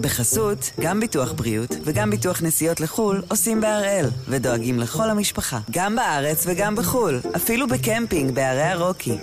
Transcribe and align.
בחסות, 0.00 0.70
גם 0.80 1.00
ביטוח 1.00 1.32
בריאות 1.32 1.76
וגם 1.84 2.10
ביטוח 2.10 2.42
נסיעות 2.42 2.80
לחו"ל 2.80 3.22
עושים 3.28 3.60
בהראל, 3.60 4.06
ודואגים 4.28 4.78
לכל 4.78 5.10
המשפחה, 5.10 5.58
גם 5.70 5.96
בארץ 5.96 6.44
וגם 6.46 6.76
בחו"ל, 6.76 7.20
אפילו 7.36 7.68
בקמפינג 7.68 8.30
בערי 8.34 8.62
הרוקי. 8.62 9.16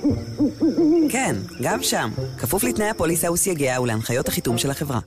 כן, 1.10 1.36
גם 1.62 1.84
שם, 1.84 2.10
כפוף 2.38 2.64
לתנאי 2.64 2.90
הפוליסה 2.90 3.32
וסייגיה 3.32 3.82
ולהנחיות 3.82 4.28
החיתום 4.28 4.58
של 4.58 4.72
החברה. 4.72 5.00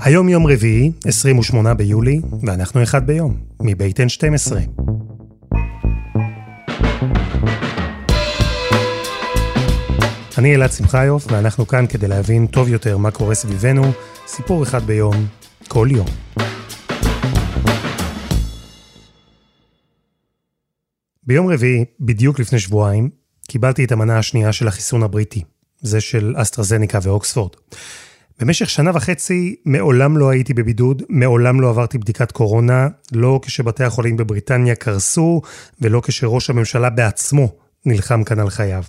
היום 0.00 0.28
יום 0.28 0.46
רביעי, 0.46 0.92
28 1.06 1.74
ביולי, 1.74 2.20
ואנחנו 2.42 2.82
אחד 2.82 3.06
ביום, 3.06 3.36
מבית 3.60 4.00
N12. 4.00 4.52
אני 10.38 10.54
אלעד 10.54 10.72
שמחיוף, 10.72 11.26
ואנחנו 11.32 11.66
כאן 11.66 11.86
כדי 11.86 12.08
להבין 12.08 12.46
טוב 12.46 12.68
יותר 12.68 12.96
מה 12.96 13.10
קורה 13.10 13.34
סביבנו, 13.34 13.82
סיפור 14.26 14.62
אחד 14.62 14.82
ביום, 14.82 15.26
כל 15.68 15.88
יום. 15.90 16.06
ביום 21.22 21.52
רביעי, 21.52 21.84
בדיוק 22.00 22.38
לפני 22.38 22.58
שבועיים, 22.58 23.10
קיבלתי 23.48 23.84
את 23.84 23.92
המנה 23.92 24.18
השנייה 24.18 24.52
של 24.52 24.68
החיסון 24.68 25.02
הבריטי, 25.02 25.42
זה 25.80 26.00
של 26.00 26.34
אסטרזניקה 26.36 26.98
ואוקספורד. 27.02 27.52
במשך 28.40 28.70
שנה 28.70 28.90
וחצי 28.94 29.56
מעולם 29.64 30.16
לא 30.16 30.30
הייתי 30.30 30.54
בבידוד, 30.54 31.02
מעולם 31.08 31.60
לא 31.60 31.70
עברתי 31.70 31.98
בדיקת 31.98 32.32
קורונה, 32.32 32.88
לא 33.12 33.40
כשבתי 33.42 33.84
החולים 33.84 34.16
בבריטניה 34.16 34.74
קרסו, 34.74 35.42
ולא 35.80 36.02
כשראש 36.04 36.50
הממשלה 36.50 36.90
בעצמו 36.90 37.48
נלחם 37.86 38.24
כאן 38.24 38.40
על 38.40 38.50
חייו. 38.50 38.82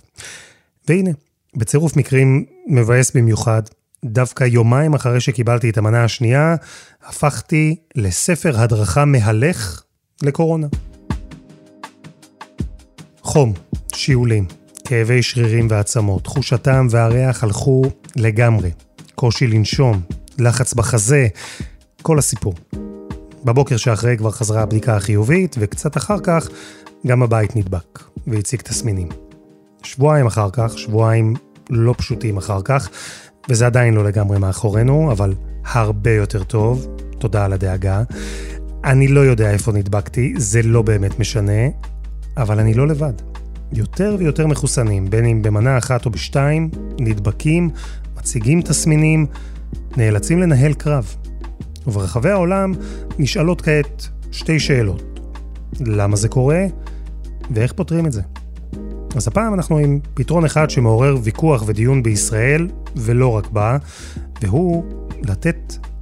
והנה, 0.88 1.10
בצירוף 1.56 1.96
מקרים 1.96 2.44
מבאס 2.68 3.16
במיוחד, 3.16 3.62
דווקא 4.04 4.44
יומיים 4.44 4.94
אחרי 4.94 5.20
שקיבלתי 5.20 5.70
את 5.70 5.78
המנה 5.78 6.04
השנייה, 6.04 6.54
הפכתי 7.06 7.76
לספר 7.94 8.60
הדרכה 8.60 9.04
מהלך 9.04 9.82
לקורונה. 10.22 10.66
חום, 13.22 13.52
שיעולים, 13.94 14.46
כאבי 14.84 15.22
שרירים 15.22 15.66
ועצמות, 15.70 16.24
תחוש 16.24 16.52
הטעם 16.52 16.86
והריח 16.90 17.44
הלכו 17.44 17.82
לגמרי. 18.16 18.70
קושי 19.14 19.46
לנשום, 19.46 20.00
לחץ 20.38 20.74
בחזה, 20.74 21.26
כל 22.02 22.18
הסיפור. 22.18 22.54
בבוקר 23.44 23.76
שאחרי 23.76 24.16
כבר 24.16 24.30
חזרה 24.30 24.62
הבדיקה 24.62 24.96
החיובית, 24.96 25.56
וקצת 25.58 25.96
אחר 25.96 26.18
כך 26.22 26.48
גם 27.06 27.22
הבית 27.22 27.56
נדבק 27.56 27.98
והציג 28.26 28.60
תסמינים. 28.60 29.31
שבועיים 29.84 30.26
אחר 30.26 30.48
כך, 30.52 30.78
שבועיים 30.78 31.34
לא 31.70 31.94
פשוטים 31.98 32.36
אחר 32.36 32.62
כך, 32.64 32.88
וזה 33.48 33.66
עדיין 33.66 33.94
לא 33.94 34.04
לגמרי 34.04 34.38
מאחורינו, 34.38 35.12
אבל 35.12 35.34
הרבה 35.64 36.10
יותר 36.10 36.44
טוב, 36.44 36.86
תודה 37.18 37.44
על 37.44 37.52
הדאגה. 37.52 38.02
אני 38.84 39.08
לא 39.08 39.20
יודע 39.20 39.50
איפה 39.50 39.72
נדבקתי, 39.72 40.34
זה 40.36 40.62
לא 40.62 40.82
באמת 40.82 41.18
משנה, 41.18 41.68
אבל 42.36 42.60
אני 42.60 42.74
לא 42.74 42.86
לבד. 42.86 43.12
יותר 43.72 44.16
ויותר 44.18 44.46
מחוסנים, 44.46 45.10
בין 45.10 45.24
אם 45.24 45.42
במנה 45.42 45.78
אחת 45.78 46.06
או 46.06 46.10
בשתיים, 46.10 46.70
נדבקים, 47.00 47.70
מציגים 48.16 48.62
תסמינים, 48.62 49.26
נאלצים 49.96 50.38
לנהל 50.38 50.74
קרב. 50.74 51.16
וברחבי 51.86 52.30
העולם 52.30 52.72
נשאלות 53.18 53.60
כעת 53.60 54.08
שתי 54.32 54.60
שאלות. 54.60 55.20
למה 55.80 56.16
זה 56.16 56.28
קורה, 56.28 56.66
ואיך 57.50 57.72
פותרים 57.72 58.06
את 58.06 58.12
זה? 58.12 58.22
אז 59.16 59.28
הפעם 59.28 59.54
אנחנו 59.54 59.78
עם 59.78 60.00
פתרון 60.14 60.44
אחד 60.44 60.70
שמעורר 60.70 61.16
ויכוח 61.22 61.62
ודיון 61.66 62.02
בישראל, 62.02 62.68
ולא 62.96 63.36
רק 63.36 63.50
בה, 63.50 63.76
והוא 64.42 64.84
לתת 65.28 65.56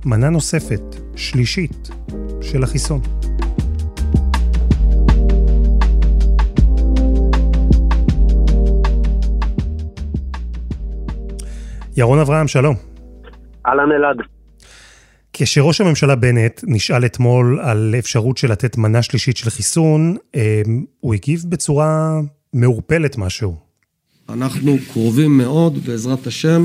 מנה 0.04 0.30
נוספת, 0.30 0.80
שלישית, 1.16 1.90
של 2.42 2.62
החיסון. 2.62 3.00
ירון 11.96 12.18
אברהם, 12.18 12.48
שלום. 12.48 12.74
אהלן 13.66 13.92
אלעד. 13.92 14.16
כשראש 15.32 15.80
הממשלה 15.80 16.16
בנט 16.16 16.60
נשאל 16.66 17.04
אתמול 17.04 17.60
על 17.62 17.94
אפשרות 17.98 18.36
של 18.36 18.52
לתת 18.52 18.76
מנה 18.78 19.02
שלישית 19.02 19.36
של 19.36 19.50
חיסון, 19.50 20.16
אה, 20.34 20.62
הוא 21.00 21.14
הגיב 21.14 21.44
בצורה 21.48 22.20
מעורפלת 22.54 23.18
משהו. 23.18 23.52
אנחנו 24.34 24.72
קרובים 24.92 25.38
מאוד, 25.38 25.72
בעזרת 25.86 26.26
השם, 26.26 26.60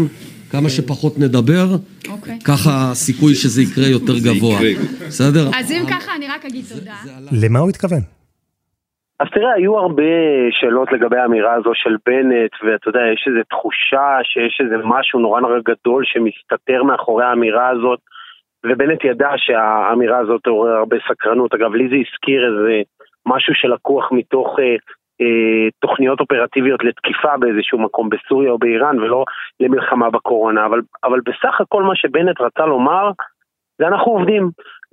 כמה 0.51 0.69
שפחות 0.69 1.13
נדבר, 1.19 1.65
אוקיי. 2.09 2.39
ככה 2.47 2.71
הסיכוי 2.91 3.33
שזה 3.35 3.61
יקרה 3.61 3.87
יותר 3.87 4.13
גבוה. 4.25 4.57
בסדר? 5.07 5.45
אז 5.59 5.71
אם 5.71 5.83
ככה, 5.89 6.15
אני 6.15 6.27
רק 6.27 6.45
אגיד 6.45 6.65
תודה. 6.73 6.95
למה 7.43 7.59
הוא 7.59 7.69
התכוון? 7.69 8.01
אז 9.19 9.27
תראה, 9.33 9.53
היו 9.53 9.77
הרבה 9.77 10.13
שאלות 10.51 10.91
לגבי 10.91 11.17
האמירה 11.17 11.53
הזו 11.53 11.71
של 11.73 11.95
בנט, 12.05 12.51
ואתה 12.63 12.89
יודע, 12.89 12.99
יש 13.13 13.25
איזו 13.27 13.39
תחושה 13.49 14.07
שיש 14.23 14.61
איזה 14.63 14.75
משהו 14.83 15.19
נורא 15.19 15.41
נורא 15.41 15.59
גדול 15.65 16.03
שמסתתר 16.05 16.83
מאחורי 16.83 17.25
האמירה 17.25 17.69
הזאת, 17.69 17.99
ובנט 18.65 19.03
ידע 19.03 19.29
שהאמירה 19.37 20.17
הזאת 20.17 20.47
עורר 20.47 20.71
הרבה 20.71 20.97
סקרנות. 21.09 21.53
אגב, 21.53 21.73
לי 21.73 21.89
זה 21.89 21.95
הזכיר 21.95 22.41
איזה 22.47 22.81
משהו 23.25 23.53
שלקוח 23.55 24.11
מתוך 24.11 24.59
אה, 24.59 24.75
תוכניות 25.79 26.19
אופרטיביות 26.19 26.83
לתקיפה 26.83 27.37
באיזשהו 27.37 27.79
מקום 27.79 28.09
בסוריה 28.09 28.51
או 28.51 28.57
באיראן, 28.57 28.99
ולא 28.99 29.25
למלחמה 29.59 30.09
בקורונה. 30.09 30.65
אבל, 30.65 30.81
אבל 31.03 31.19
בסך 31.19 31.61
הכל 31.61 31.83
מה 31.83 31.95
שבנט 31.95 32.41
רצה 32.41 32.65
לומר, 32.65 33.11
זה 33.77 33.87
אנחנו 33.87 34.11
עובדים. 34.11 34.49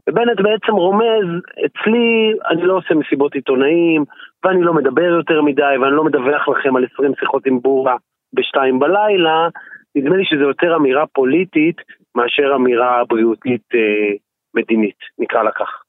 ובנט 0.08 0.40
בעצם 0.40 0.72
רומז, 0.72 1.26
אצלי 1.66 2.32
אני 2.50 2.62
לא 2.62 2.76
עושה 2.76 2.94
מסיבות 2.94 3.34
עיתונאים, 3.34 4.04
ואני 4.44 4.62
לא 4.62 4.74
מדבר 4.74 5.02
יותר 5.02 5.42
מדי, 5.42 5.76
ואני 5.80 5.96
לא 5.96 6.04
מדווח 6.04 6.48
לכם 6.48 6.76
על 6.76 6.86
20 6.94 7.12
שיחות 7.20 7.46
עם 7.46 7.60
בורה 7.60 7.96
בשתיים 8.34 8.78
בלילה, 8.78 9.48
נדמה 9.94 10.16
לי 10.16 10.24
שזו 10.24 10.42
יותר 10.42 10.76
אמירה 10.76 11.04
פוליטית 11.06 11.76
מאשר 12.14 12.52
אמירה 12.56 13.02
בריאותית 13.08 13.62
אה, 13.74 14.14
מדינית, 14.54 14.98
נקרא 15.18 15.42
לה 15.42 15.50
כך. 15.50 15.82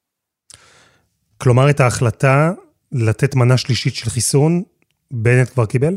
כלומר, 1.42 1.62
את 1.70 1.80
ההחלטה 1.80 2.50
לתת 2.92 3.34
מנה 3.36 3.56
שלישית 3.56 3.94
של 3.94 4.10
חיסון, 4.10 4.62
בנט 5.10 5.48
כבר 5.54 5.66
קיבל? 5.66 5.94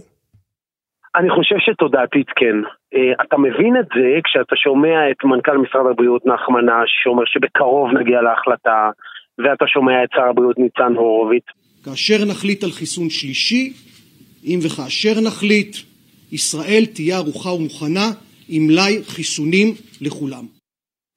אני 1.15 1.29
חושב 1.29 1.55
שתודעתית 1.59 2.27
כן. 2.35 2.57
Uh, 2.95 3.23
אתה 3.23 3.37
מבין 3.37 3.73
את 3.79 3.87
זה 3.95 4.19
כשאתה 4.23 4.55
שומע 4.55 5.11
את 5.11 5.23
מנכ"ל 5.23 5.57
משרד 5.57 5.85
הבריאות 5.91 6.25
נחמן 6.25 6.69
אש 6.69 6.91
שאומר 7.03 7.23
שבקרוב 7.25 7.89
נגיע 7.99 8.21
להחלטה, 8.21 8.89
ואתה 9.37 9.65
שומע 9.67 10.03
את 10.03 10.09
שר 10.15 10.29
הבריאות 10.29 10.57
ניצן 10.59 10.93
הורוביץ. 10.95 11.43
כאשר 11.85 12.25
נחליט 12.29 12.63
על 12.63 12.69
חיסון 12.69 13.09
שלישי, 13.09 13.73
אם 14.43 14.59
וכאשר 14.65 15.15
נחליט, 15.27 15.75
ישראל 16.31 16.83
תהיה 16.95 17.17
ערוכה 17.17 17.49
ומוכנה 17.49 18.07
עם 18.49 18.61
מלאי 18.67 19.03
חיסונים 19.15 19.67
לכולם. 20.01 20.45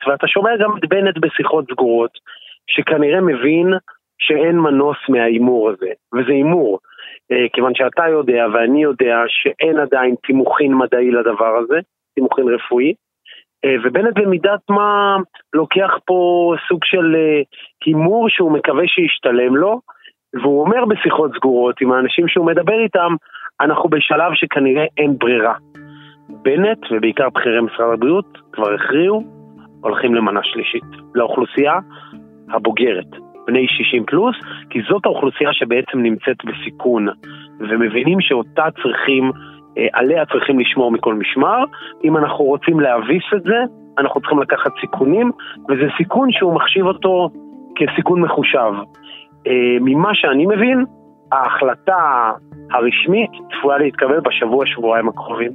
ואתה 0.06 0.26
שומע 0.26 0.50
גם 0.62 0.70
את 0.78 0.88
בנט 0.88 1.16
בשיחות 1.20 1.64
סגורות, 1.70 2.10
שכנראה 2.66 3.20
מבין 3.20 3.68
שאין 4.20 4.58
מנוס 4.58 4.96
מההימור 5.08 5.70
הזה, 5.70 5.90
וזה 6.14 6.32
הימור. 6.32 6.78
אה, 7.32 7.46
כיוון 7.52 7.74
שאתה 7.74 8.08
יודע 8.08 8.46
ואני 8.52 8.82
יודע 8.82 9.16
שאין 9.26 9.78
עדיין 9.78 10.14
תימוכין 10.26 10.74
מדעי 10.74 11.10
לדבר 11.10 11.56
הזה, 11.56 11.78
תימוכין 12.14 12.44
רפואי, 12.48 12.94
אה, 13.64 13.74
ובנט 13.84 14.18
במידת 14.18 14.60
מה 14.70 15.16
לוקח 15.54 15.90
פה 16.04 16.52
סוג 16.68 16.84
של 16.84 17.16
אה, 17.16 17.42
הימור 17.86 18.28
שהוא 18.28 18.52
מקווה 18.52 18.84
שישתלם 18.86 19.56
לו, 19.56 19.80
והוא 20.34 20.60
אומר 20.60 20.84
בשיחות 20.84 21.30
סגורות 21.34 21.80
עם 21.80 21.92
האנשים 21.92 22.28
שהוא 22.28 22.46
מדבר 22.46 22.78
איתם, 22.84 23.14
אנחנו 23.60 23.88
בשלב 23.88 24.34
שכנראה 24.34 24.84
אין 24.98 25.18
ברירה. 25.18 25.54
בנט, 26.28 26.78
ובעיקר 26.90 27.28
בכירי 27.28 27.60
משרד 27.60 27.92
הבריאות, 27.92 28.38
כבר 28.52 28.74
הכריעו, 28.74 29.22
הולכים 29.80 30.14
למנה 30.14 30.40
שלישית, 30.42 30.84
לאוכלוסייה 31.14 31.74
הבוגרת. 32.50 33.19
בני 33.46 33.66
60 33.68 34.04
פלוס, 34.06 34.36
כי 34.70 34.78
זאת 34.88 35.06
האוכלוסייה 35.06 35.52
שבעצם 35.52 35.98
נמצאת 35.98 36.36
בסיכון, 36.44 37.08
ומבינים 37.60 38.20
שאותה 38.20 38.64
צריכים, 38.82 39.30
אה, 39.78 39.86
עליה 39.92 40.26
צריכים 40.26 40.60
לשמור 40.60 40.92
מכל 40.92 41.14
משמר. 41.14 41.64
אם 42.04 42.16
אנחנו 42.16 42.44
רוצים 42.44 42.80
להביס 42.80 43.24
את 43.36 43.42
זה, 43.42 43.56
אנחנו 43.98 44.20
צריכים 44.20 44.38
לקחת 44.38 44.72
סיכונים, 44.80 45.30
וזה 45.68 45.88
סיכון 45.98 46.28
שהוא 46.32 46.54
מחשיב 46.54 46.86
אותו 46.86 47.28
כסיכון 47.76 48.20
מחושב. 48.20 48.72
אה, 49.46 49.76
ממה 49.80 50.10
שאני 50.14 50.46
מבין, 50.46 50.84
ההחלטה 51.32 52.32
הרשמית 52.70 53.30
צפויה 53.52 53.78
להתקבל 53.78 54.20
בשבוע-שבועיים 54.20 55.08
הקרובים. 55.08 55.52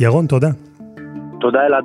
ירון, 0.00 0.26
תודה. 0.26 0.48
תודה 1.40 1.66
אלעד. 1.66 1.84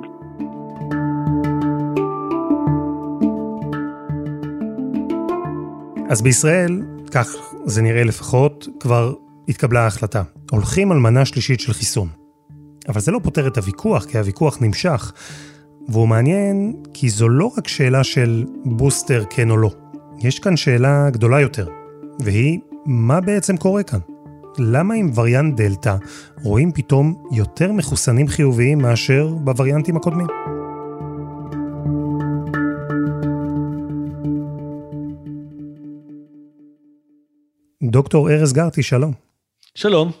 אז 6.10 6.22
בישראל, 6.22 6.82
כך 7.10 7.28
זה 7.64 7.82
נראה 7.82 8.04
לפחות, 8.04 8.68
כבר 8.80 9.14
התקבלה 9.48 9.80
ההחלטה. 9.80 10.22
הולכים 10.50 10.92
על 10.92 10.98
מנה 10.98 11.24
שלישית 11.24 11.60
של 11.60 11.72
חיסון. 11.72 12.08
אבל 12.88 13.00
זה 13.00 13.12
לא 13.12 13.20
פותר 13.22 13.46
את 13.46 13.56
הוויכוח, 13.56 14.04
כי 14.04 14.18
הוויכוח 14.18 14.58
נמשך. 14.60 15.12
והוא 15.88 16.08
מעניין 16.08 16.72
כי 16.94 17.08
זו 17.08 17.28
לא 17.28 17.52
רק 17.58 17.68
שאלה 17.68 18.04
של 18.04 18.44
בוסטר 18.64 19.24
כן 19.30 19.50
או 19.50 19.56
לא. 19.56 19.70
יש 20.18 20.38
כאן 20.38 20.56
שאלה 20.56 21.10
גדולה 21.10 21.40
יותר, 21.40 21.68
והיא, 22.20 22.58
מה 22.86 23.20
בעצם 23.20 23.56
קורה 23.56 23.82
כאן? 23.82 23.98
למה 24.58 24.94
עם 24.94 25.10
וריאנט 25.14 25.56
דלתא 25.56 25.96
רואים 26.42 26.72
פתאום 26.72 27.14
יותר 27.32 27.72
מחוסנים 27.72 28.28
חיוביים 28.28 28.78
מאשר 28.78 29.28
בווריאנטים 29.28 29.96
הקודמים? 29.96 30.26
דוקטור 37.94 38.30
ארז 38.30 38.52
גרטי, 38.52 38.82
שלום. 38.82 39.12
שלום. 39.74 40.12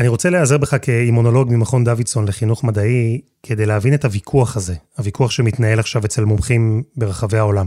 אני 0.00 0.08
רוצה 0.08 0.30
להיעזר 0.30 0.58
בך 0.58 0.76
כאימונולוג 0.82 1.52
ממכון 1.52 1.84
דוידסון 1.84 2.28
לחינוך 2.28 2.64
מדעי, 2.64 3.20
כדי 3.42 3.66
להבין 3.66 3.94
את 3.94 4.04
הוויכוח 4.04 4.56
הזה, 4.56 4.74
הוויכוח 4.98 5.30
שמתנהל 5.30 5.78
עכשיו 5.78 6.04
אצל 6.04 6.24
מומחים 6.24 6.82
ברחבי 6.96 7.38
העולם. 7.38 7.66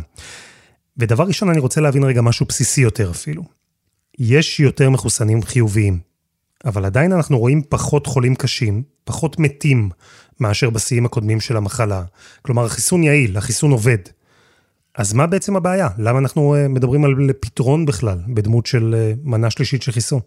ודבר 0.97 1.23
ראשון, 1.23 1.49
אני 1.49 1.59
רוצה 1.59 1.81
להבין 1.81 2.03
רגע 2.03 2.21
משהו 2.21 2.45
בסיסי 2.45 2.81
יותר 2.81 3.11
אפילו. 3.11 3.43
יש 4.19 4.59
יותר 4.59 4.89
מחוסנים 4.89 5.43
חיוביים, 5.43 5.99
אבל 6.65 6.85
עדיין 6.85 7.13
אנחנו 7.13 7.39
רואים 7.39 7.61
פחות 7.69 8.07
חולים 8.07 8.35
קשים, 8.35 8.83
פחות 9.03 9.39
מתים 9.39 9.89
מאשר 10.39 10.69
בשיאים 10.69 11.05
הקודמים 11.05 11.39
של 11.39 11.57
המחלה. 11.57 12.03
כלומר, 12.41 12.65
החיסון 12.65 13.03
יעיל, 13.03 13.37
החיסון 13.37 13.71
עובד. 13.71 13.99
אז 14.95 15.13
מה 15.13 15.27
בעצם 15.27 15.55
הבעיה? 15.55 15.87
למה 15.97 16.19
אנחנו 16.19 16.55
אה, 16.55 16.67
מדברים 16.67 17.05
על 17.05 17.33
פתרון 17.39 17.85
בכלל, 17.85 18.17
בדמות 18.27 18.65
של 18.65 18.95
אה, 18.97 19.13
מנה 19.23 19.49
שלישית 19.49 19.81
של 19.81 19.91
חיסון? 19.91 20.19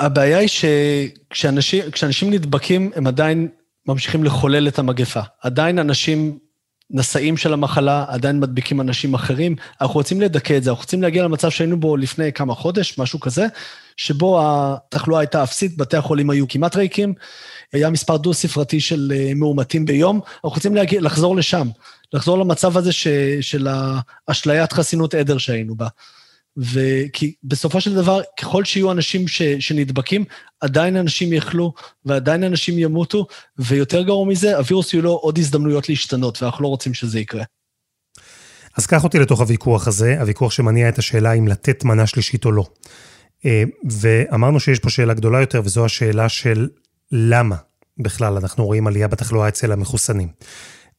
הבעיה 0.00 0.38
היא 0.38 0.48
שכשאנשים 0.48 2.30
נדבקים, 2.30 2.90
הם 2.94 3.06
עדיין 3.06 3.48
ממשיכים 3.88 4.24
לחולל 4.24 4.68
את 4.68 4.78
המגפה. 4.78 5.20
עדיין 5.42 5.78
אנשים 5.78 6.38
נשאים 6.90 7.36
של 7.36 7.52
המחלה, 7.52 8.04
עדיין 8.08 8.40
מדביקים 8.40 8.80
אנשים 8.80 9.14
אחרים. 9.14 9.56
אנחנו 9.80 9.94
רוצים 9.94 10.20
לדכא 10.20 10.56
את 10.56 10.62
זה, 10.62 10.70
אנחנו 10.70 10.82
רוצים 10.82 11.02
להגיע 11.02 11.24
למצב 11.24 11.50
שהיינו 11.50 11.80
בו 11.80 11.96
לפני 11.96 12.32
כמה 12.32 12.54
חודש, 12.54 12.98
משהו 12.98 13.20
כזה, 13.20 13.46
שבו 13.96 14.40
התחלואה 14.42 15.20
הייתה 15.20 15.42
אפסית, 15.42 15.76
בתי 15.76 15.96
החולים 15.96 16.30
היו 16.30 16.48
כמעט 16.48 16.76
ריקים, 16.76 17.14
היה 17.72 17.90
מספר 17.90 18.16
דו-ספרתי 18.16 18.80
של 18.80 19.12
אה, 19.16 19.32
מאומתים 19.34 19.84
ביום, 19.84 20.20
אנחנו 20.34 20.48
רוצים 20.48 20.74
להגיע, 20.74 21.00
לחזור 21.00 21.36
לשם, 21.36 21.68
לחזור 22.12 22.38
למצב 22.38 22.76
הזה 22.76 22.92
ש, 22.92 23.08
של 23.40 23.68
האשליית 24.28 24.72
חסינות 24.72 25.14
עדר 25.14 25.38
שהיינו 25.38 25.74
בה. 25.74 25.88
וכי 26.56 27.34
בסופו 27.44 27.80
של 27.80 27.94
דבר, 27.94 28.20
ככל 28.40 28.64
שיהיו 28.64 28.92
אנשים 28.92 29.28
ש, 29.28 29.42
שנדבקים, 29.42 30.24
עדיין 30.60 30.96
אנשים 30.96 31.32
יחלו 31.32 31.72
ועדיין 32.04 32.44
אנשים 32.44 32.78
ימותו, 32.78 33.26
ויותר 33.58 34.02
גרוע 34.02 34.26
מזה, 34.26 34.56
הווירוס 34.56 34.92
יהיו 34.92 35.02
לו 35.02 35.12
עוד 35.12 35.38
הזדמנויות 35.38 35.88
להשתנות, 35.88 36.42
ואנחנו 36.42 36.62
לא 36.62 36.68
רוצים 36.68 36.94
שזה 36.94 37.20
יקרה. 37.20 37.44
אז 38.76 38.86
קח 38.86 39.04
אותי 39.04 39.18
לתוך 39.18 39.40
הוויכוח 39.40 39.88
הזה, 39.88 40.20
הוויכוח 40.20 40.52
שמניע 40.52 40.88
את 40.88 40.98
השאלה 40.98 41.32
אם 41.32 41.48
לתת 41.48 41.84
מנה 41.84 42.06
שלישית 42.06 42.44
או 42.44 42.52
לא. 42.52 42.66
אה, 43.46 43.62
ואמרנו 43.90 44.60
שיש 44.60 44.78
פה 44.78 44.90
שאלה 44.90 45.14
גדולה 45.14 45.40
יותר, 45.40 45.62
וזו 45.64 45.84
השאלה 45.84 46.28
של 46.28 46.68
למה 47.12 47.56
בכלל 47.98 48.36
אנחנו 48.36 48.66
רואים 48.66 48.86
עלייה 48.86 49.08
בתחלואה 49.08 49.48
אצל 49.48 49.72
המחוסנים. 49.72 50.28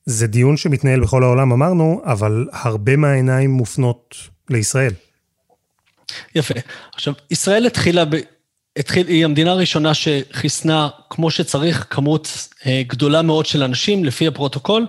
זה 0.06 0.28
דיון 0.28 0.58
שמתנהל 0.58 1.00
בכל 1.00 1.24
העולם, 1.24 1.52
אמרנו, 1.52 2.02
אבל 2.06 2.48
הרבה 2.52 2.96
מהעיניים 2.96 3.52
מופנות 3.52 4.16
לישראל. 4.50 4.94
יפה. 6.36 6.54
עכשיו, 6.94 7.14
ישראל 7.32 7.66
התחילה, 7.66 8.06
ב... 8.06 8.16
התחיל, 8.78 9.08
היא 9.08 9.26
המדינה 9.26 9.52
הראשונה 9.52 9.94
שחיסנה 9.94 10.90
כמו 11.10 11.32
שצריך 11.32 11.88
כמות 11.90 12.48
אה, 12.66 12.82
גדולה 12.88 13.22
מאוד 13.22 13.46
של 13.46 13.64
אנשים, 13.64 14.06
לפי 14.06 14.28
הפרוטוקול, 14.28 14.88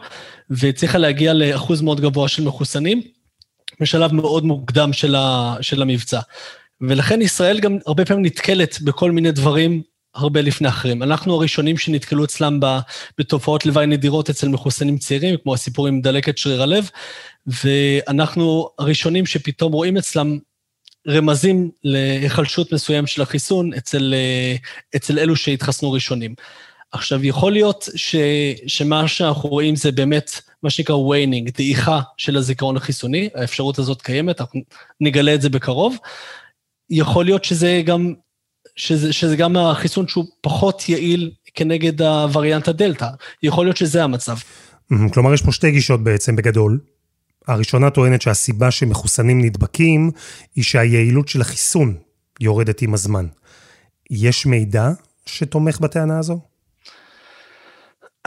והצליחה 0.51 0.99
להגיע 0.99 1.33
לאחוז 1.33 1.83
מאוד 1.83 2.01
גבוה 2.01 2.29
של 2.29 2.45
מחוסנים, 2.45 3.03
בשלב 3.81 4.13
מאוד 4.13 4.45
מוקדם 4.45 4.93
של, 4.93 5.15
ה, 5.15 5.57
של 5.61 5.83
המבצע. 5.83 6.21
ולכן 6.81 7.23
ישראל 7.23 7.61
גם 7.61 7.79
הרבה 7.87 8.05
פעמים 8.05 8.25
נתקלת 8.25 8.81
בכל 8.81 9.11
מיני 9.11 9.33
דברים 9.33 9.83
הרבה 10.15 10.41
לפני 10.41 10.69
אחרים. 10.69 11.03
אנחנו 11.03 11.35
הראשונים 11.35 11.79
שנתקלו 11.79 12.25
אצלם 12.25 12.61
בתופעות 13.19 13.67
לוואי 13.67 13.87
נדירות 13.87 14.31
אצל 14.31 14.49
מחוסנים 14.49 14.99
צעירים, 14.99 15.37
כמו 15.43 15.55
הסיפור 15.55 15.87
עם 15.87 16.01
דלקת 16.01 16.39
שריר 16.39 16.63
הלב, 16.63 16.91
ואנחנו 17.47 18.69
הראשונים 18.79 19.27
שפתאום 19.27 19.73
רואים 19.73 19.97
אצלם 19.97 20.39
רמזים 21.09 21.71
להיחלשות 21.85 22.73
מסוים 22.73 23.07
של 23.07 23.23
החיסון 23.23 23.75
אצל, 23.75 24.15
אצל 24.97 25.19
אלו 25.19 25.37
שהתחסנו 25.37 25.93
ראשונים. 25.93 26.35
עכשיו, 26.93 27.25
יכול 27.25 27.53
להיות 27.53 27.89
ש, 27.97 28.17
שמה 28.67 29.09
שאנחנו 29.09 29.49
רואים 29.49 29.77
זה 29.77 29.93
באמת 29.93 30.31
מה 30.63 30.71
שנקרא 30.71 30.95
waning, 30.95 31.51
דעיכה 31.57 32.01
של 32.17 32.37
הזיכרון 32.37 32.77
החיסוני, 32.77 33.29
האפשרות 33.35 33.79
הזאת 33.79 34.03
קיימת, 34.03 34.41
אנחנו 34.41 34.61
נגלה 35.01 35.35
את 35.35 35.43
זה 35.43 35.49
בקרוב. 35.49 35.97
יכול 36.91 37.25
להיות 37.25 37.45
שזה 37.45 37.83
גם, 37.87 38.15
שזה, 38.77 39.13
שזה 39.13 39.37
גם 39.37 39.57
החיסון 39.57 40.09
שהוא 40.09 40.25
פחות 40.41 40.89
יעיל 40.89 41.31
כנגד 41.55 42.03
הווריאנט 42.03 42.69
הדלתא, 42.69 43.09
יכול 43.43 43.67
להיות 43.67 43.77
שזה 43.77 44.05
המצב. 44.05 44.37
כלומר, 45.13 45.35
יש 45.35 45.43
פה 45.43 45.53
שתי 45.53 45.71
גישות 45.71 46.05
בעצם 46.05 46.37
בגדול. 46.37 46.81
הראשונה 47.47 47.91
טוענת 47.91 48.23
שהסיבה 48.23 48.71
שמחוסנים 48.71 49.41
נדבקים 49.41 50.11
היא 50.57 50.65
שהיעילות 50.65 51.29
של 51.29 51.41
החיסון 51.41 51.95
יורדת 52.41 52.83
עם 52.83 52.95
הזמן. 52.95 53.27
יש 54.11 54.47
מידע 54.47 54.91
שתומך 55.27 55.81
בטענה 55.81 56.19
הזו? 56.19 56.41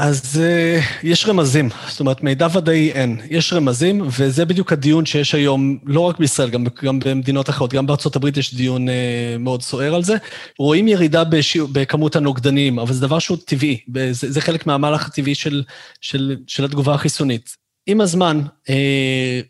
אז 0.02 0.42
uh, 0.42 0.84
יש 1.04 1.26
רמזים, 1.26 1.70
זאת 1.88 2.00
אומרת, 2.00 2.24
מידע 2.24 2.48
ודאי 2.54 2.92
אין. 2.92 3.18
יש 3.30 3.54
רמזים, 3.54 4.02
וזה 4.20 4.46
בדיוק 4.46 4.74
הדיון 4.74 5.06
שיש 5.06 5.36
היום, 5.36 5.78
לא 5.86 6.00
רק 6.00 6.20
בישראל, 6.20 6.50
גם, 6.50 6.66
גם 6.84 7.00
במדינות 7.00 7.50
אחרות, 7.50 7.74
גם 7.74 7.88
בארצות 7.88 8.16
הברית 8.16 8.38
יש 8.38 8.56
דיון 8.56 8.88
uh, 8.88 8.92
מאוד 9.40 9.62
סוער 9.62 9.96
על 9.96 10.04
זה. 10.04 10.16
רואים 10.60 10.88
ירידה 10.88 11.24
בשיע, 11.24 11.64
בכמות 11.72 12.16
הנוגדנים, 12.16 12.80
אבל 12.80 12.94
זה 12.94 13.02
דבר 13.02 13.20
שהוא 13.20 13.38
טבעי, 13.46 13.80
זה, 14.12 14.32
זה 14.32 14.42
חלק 14.42 14.68
מהמהלך 14.68 15.08
הטבעי 15.08 15.36
של, 15.36 15.64
של, 16.02 16.36
של 16.48 16.66
התגובה 16.66 16.94
החיסונית. 16.94 17.56
עם 17.88 18.02
הזמן, 18.02 18.42
אה, 18.70 19.42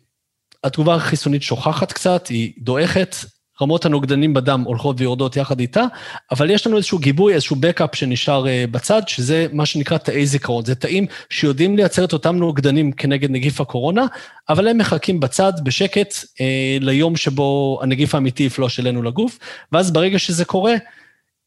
התגובה 0.64 0.94
החיסונית 0.94 1.42
שוכחת 1.42 1.92
קצת, 1.92 2.26
היא 2.26 2.52
דועכת, 2.58 3.16
רמות 3.62 3.84
הנוגדנים 3.84 4.34
בדם 4.34 4.62
הולכות 4.66 5.00
ויורדות 5.00 5.36
יחד 5.36 5.60
איתה, 5.60 5.84
אבל 6.30 6.50
יש 6.50 6.66
לנו 6.66 6.76
איזשהו 6.76 6.98
גיבוי, 6.98 7.34
איזשהו 7.34 7.56
בקאפ 7.60 7.94
שנשאר 7.94 8.48
אה, 8.48 8.64
בצד, 8.70 9.02
שזה 9.06 9.46
מה 9.52 9.66
שנקרא 9.66 9.98
תאי 9.98 10.26
זיכרון. 10.26 10.64
זה 10.64 10.74
תאים 10.74 11.06
שיודעים 11.30 11.76
לייצר 11.76 12.04
את 12.04 12.12
אותם 12.12 12.36
נוגדנים 12.36 12.92
כנגד 12.92 13.30
נגיף 13.30 13.60
הקורונה, 13.60 14.06
אבל 14.48 14.68
הם 14.68 14.78
מחכים 14.78 15.20
בצד, 15.20 15.52
בשקט, 15.62 16.14
אה, 16.40 16.76
ליום 16.80 17.16
שבו 17.16 17.78
הנגיף 17.82 18.14
האמיתי 18.14 18.42
יפלוש 18.42 18.80
אלינו 18.80 19.02
לגוף, 19.02 19.38
ואז 19.72 19.90
ברגע 19.90 20.18
שזה 20.18 20.44
קורה, 20.44 20.74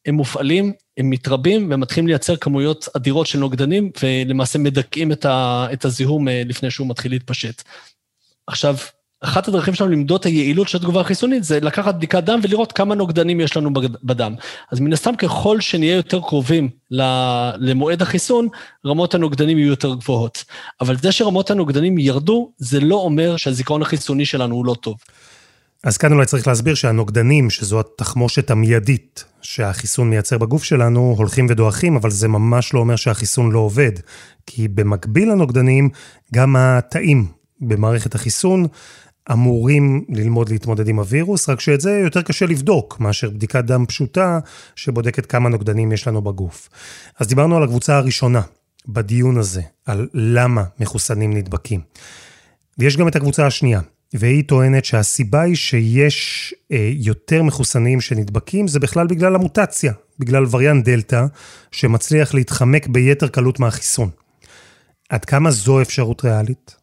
הם 0.05 0.15
מופעלים, 0.15 0.73
הם 0.97 1.09
מתרבים 1.09 1.67
ומתחילים 1.71 2.07
לייצר 2.07 2.35
כמויות 2.35 2.87
אדירות 2.95 3.27
של 3.27 3.39
נוגדנים, 3.39 3.91
ולמעשה 4.03 4.59
מדכאים 4.59 5.11
את, 5.11 5.25
ה, 5.25 5.67
את 5.73 5.85
הזיהום 5.85 6.27
אה, 6.27 6.41
לפני 6.45 6.71
שהוא 6.71 6.89
מתחיל 6.89 7.11
להתפשט. 7.11 7.61
עכשיו, 8.47 8.75
אחת 9.23 9.47
הדרכים 9.47 9.73
שלנו 9.73 9.91
למדוד 9.91 10.19
את 10.19 10.25
היעילות 10.25 10.67
של 10.67 10.77
התגובה 10.77 11.01
החיסונית 11.01 11.43
זה 11.43 11.59
לקחת 11.59 11.95
בדיקת 11.95 12.23
דם 12.23 12.39
ולראות 12.43 12.71
כמה 12.71 12.95
נוגדנים 12.95 13.39
יש 13.39 13.57
לנו 13.57 13.69
בדם. 14.03 14.35
אז 14.71 14.79
מן 14.79 14.93
הסתם 14.93 15.15
ככל 15.15 15.61
שנהיה 15.61 15.95
יותר 15.95 16.19
קרובים 16.19 16.69
למועד 17.57 18.01
החיסון, 18.01 18.47
רמות 18.85 19.13
הנוגדנים 19.13 19.57
יהיו 19.57 19.67
יותר 19.67 19.93
גבוהות. 19.95 20.43
אבל 20.81 20.97
זה 20.97 21.11
שרמות 21.11 21.51
הנוגדנים 21.51 21.97
ירדו, 21.97 22.51
זה 22.57 22.79
לא 22.79 22.95
אומר 22.95 23.37
שהזיכרון 23.37 23.81
החיסוני 23.81 24.25
שלנו 24.25 24.55
הוא 24.55 24.65
לא 24.65 24.75
טוב. 24.81 24.95
אז 25.83 25.97
כאן 25.97 26.13
אולי 26.13 26.25
צריך 26.25 26.47
להסביר 26.47 26.75
שהנוגדנים, 26.75 27.49
שזו 27.49 27.79
התחמושת 27.79 28.51
המיידית 28.51 29.23
שהחיסון 29.41 30.09
מייצר 30.09 30.37
בגוף 30.37 30.63
שלנו, 30.63 31.15
הולכים 31.17 31.47
ודועכים, 31.49 31.95
אבל 31.95 32.11
זה 32.11 32.27
ממש 32.27 32.73
לא 32.73 32.79
אומר 32.79 32.95
שהחיסון 32.95 33.51
לא 33.51 33.59
עובד. 33.59 33.91
כי 34.45 34.67
במקביל 34.67 35.31
לנוגדנים, 35.31 35.89
גם 36.33 36.55
התאים 36.55 37.25
במערכת 37.61 38.15
החיסון 38.15 38.67
אמורים 39.31 40.05
ללמוד 40.09 40.49
להתמודד 40.49 40.87
עם 40.87 40.99
הווירוס, 40.99 41.49
רק 41.49 41.59
שאת 41.59 41.81
זה 41.81 41.91
יותר 41.91 42.21
קשה 42.21 42.45
לבדוק 42.45 42.99
מאשר 42.99 43.29
בדיקת 43.29 43.63
דם 43.65 43.85
פשוטה 43.85 44.39
שבודקת 44.75 45.25
כמה 45.25 45.49
נוגדנים 45.49 45.91
יש 45.91 46.07
לנו 46.07 46.21
בגוף. 46.21 46.69
אז 47.19 47.27
דיברנו 47.27 47.57
על 47.57 47.63
הקבוצה 47.63 47.97
הראשונה 47.97 48.41
בדיון 48.87 49.37
הזה, 49.37 49.61
על 49.85 50.07
למה 50.13 50.63
מחוסנים 50.79 51.33
נדבקים. 51.33 51.81
ויש 52.77 52.97
גם 52.97 53.07
את 53.07 53.15
הקבוצה 53.15 53.47
השנייה, 53.47 53.81
והיא 54.13 54.43
טוענת 54.47 54.85
שהסיבה 54.85 55.41
היא 55.41 55.55
שיש 55.55 56.53
אה, 56.71 56.91
יותר 56.93 57.43
מחוסנים 57.43 58.01
שנדבקים, 58.01 58.67
זה 58.67 58.79
בכלל 58.79 59.07
בגלל 59.07 59.35
המוטציה, 59.35 59.93
בגלל 60.19 60.45
וריאנט 60.51 60.85
דלתא, 60.85 61.25
שמצליח 61.71 62.33
להתחמק 62.33 62.87
ביתר 62.87 63.27
קלות 63.27 63.59
מהחיסון. 63.59 64.09
עד 65.09 65.25
כמה 65.25 65.51
זו 65.51 65.81
אפשרות 65.81 66.25
ריאלית? 66.25 66.82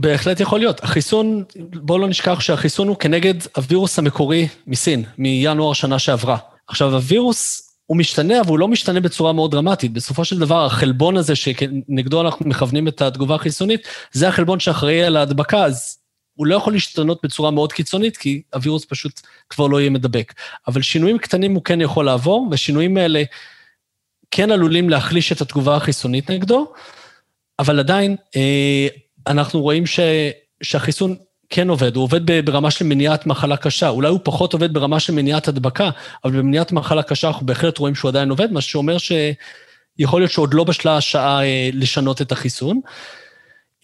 בהחלט 0.00 0.40
יכול 0.40 0.58
להיות. 0.58 0.84
החיסון, 0.84 1.44
בואו 1.56 1.98
לא 1.98 2.08
נשכח 2.08 2.40
שהחיסון 2.40 2.88
הוא 2.88 2.96
כנגד 2.96 3.34
הווירוס 3.56 3.98
המקורי 3.98 4.48
מסין, 4.66 5.04
מינואר 5.18 5.72
שנה 5.72 5.98
שעברה. 5.98 6.36
עכשיו, 6.66 6.94
הווירוס 6.94 7.70
הוא 7.86 7.96
משתנה, 7.96 8.40
אבל 8.40 8.48
הוא 8.48 8.58
לא 8.58 8.68
משתנה 8.68 9.00
בצורה 9.00 9.32
מאוד 9.32 9.50
דרמטית. 9.50 9.92
בסופו 9.92 10.24
של 10.24 10.38
דבר, 10.38 10.66
החלבון 10.66 11.16
הזה 11.16 11.36
שנגדו 11.36 12.20
אנחנו 12.20 12.46
מכוונים 12.48 12.88
את 12.88 13.02
התגובה 13.02 13.34
החיסונית, 13.34 13.88
זה 14.12 14.28
החלבון 14.28 14.60
שאחראי 14.60 15.04
על 15.04 15.16
ההדבקה, 15.16 15.64
אז 15.64 15.98
הוא 16.34 16.46
לא 16.46 16.54
יכול 16.54 16.72
להשתנות 16.72 17.20
בצורה 17.22 17.50
מאוד 17.50 17.72
קיצונית, 17.72 18.16
כי 18.16 18.42
הווירוס 18.54 18.84
פשוט 18.84 19.20
כבר 19.50 19.66
לא 19.66 19.80
יהיה 19.80 19.90
מדבק. 19.90 20.32
אבל 20.68 20.82
שינויים 20.82 21.18
קטנים 21.18 21.54
הוא 21.54 21.64
כן 21.64 21.80
יכול 21.80 22.04
לעבור, 22.04 22.48
והשינויים 22.50 22.96
האלה 22.96 23.22
כן 24.30 24.50
עלולים 24.50 24.90
להחליש 24.90 25.32
את 25.32 25.40
התגובה 25.40 25.76
החיסונית 25.76 26.30
נגדו, 26.30 26.72
אבל 27.58 27.78
עדיין 27.78 28.16
אה, 28.36 28.88
אנחנו 29.26 29.60
רואים 29.60 29.86
ש, 29.86 30.00
שהחיסון 30.62 31.16
כן 31.50 31.68
עובד, 31.68 31.96
הוא 31.96 32.04
עובד 32.04 32.46
ברמה 32.46 32.70
של 32.70 32.84
מניעת 32.84 33.26
מחלה 33.26 33.56
קשה. 33.56 33.88
אולי 33.88 34.08
הוא 34.08 34.20
פחות 34.22 34.52
עובד 34.52 34.72
ברמה 34.72 35.00
של 35.00 35.12
מניעת 35.12 35.48
הדבקה, 35.48 35.90
אבל 36.24 36.32
במניעת 36.32 36.72
מחלה 36.72 37.02
קשה 37.02 37.28
אנחנו 37.28 37.46
בהחלט 37.46 37.78
רואים 37.78 37.94
שהוא 37.94 38.08
עדיין 38.08 38.30
עובד, 38.30 38.52
מה 38.52 38.60
שאומר 38.60 38.96
שיכול 38.98 40.20
להיות 40.20 40.30
שעוד 40.30 40.54
לא 40.54 40.64
בשלה 40.64 40.96
השעה 40.96 41.44
אה, 41.44 41.70
לשנות 41.72 42.22
את 42.22 42.32
החיסון. 42.32 42.80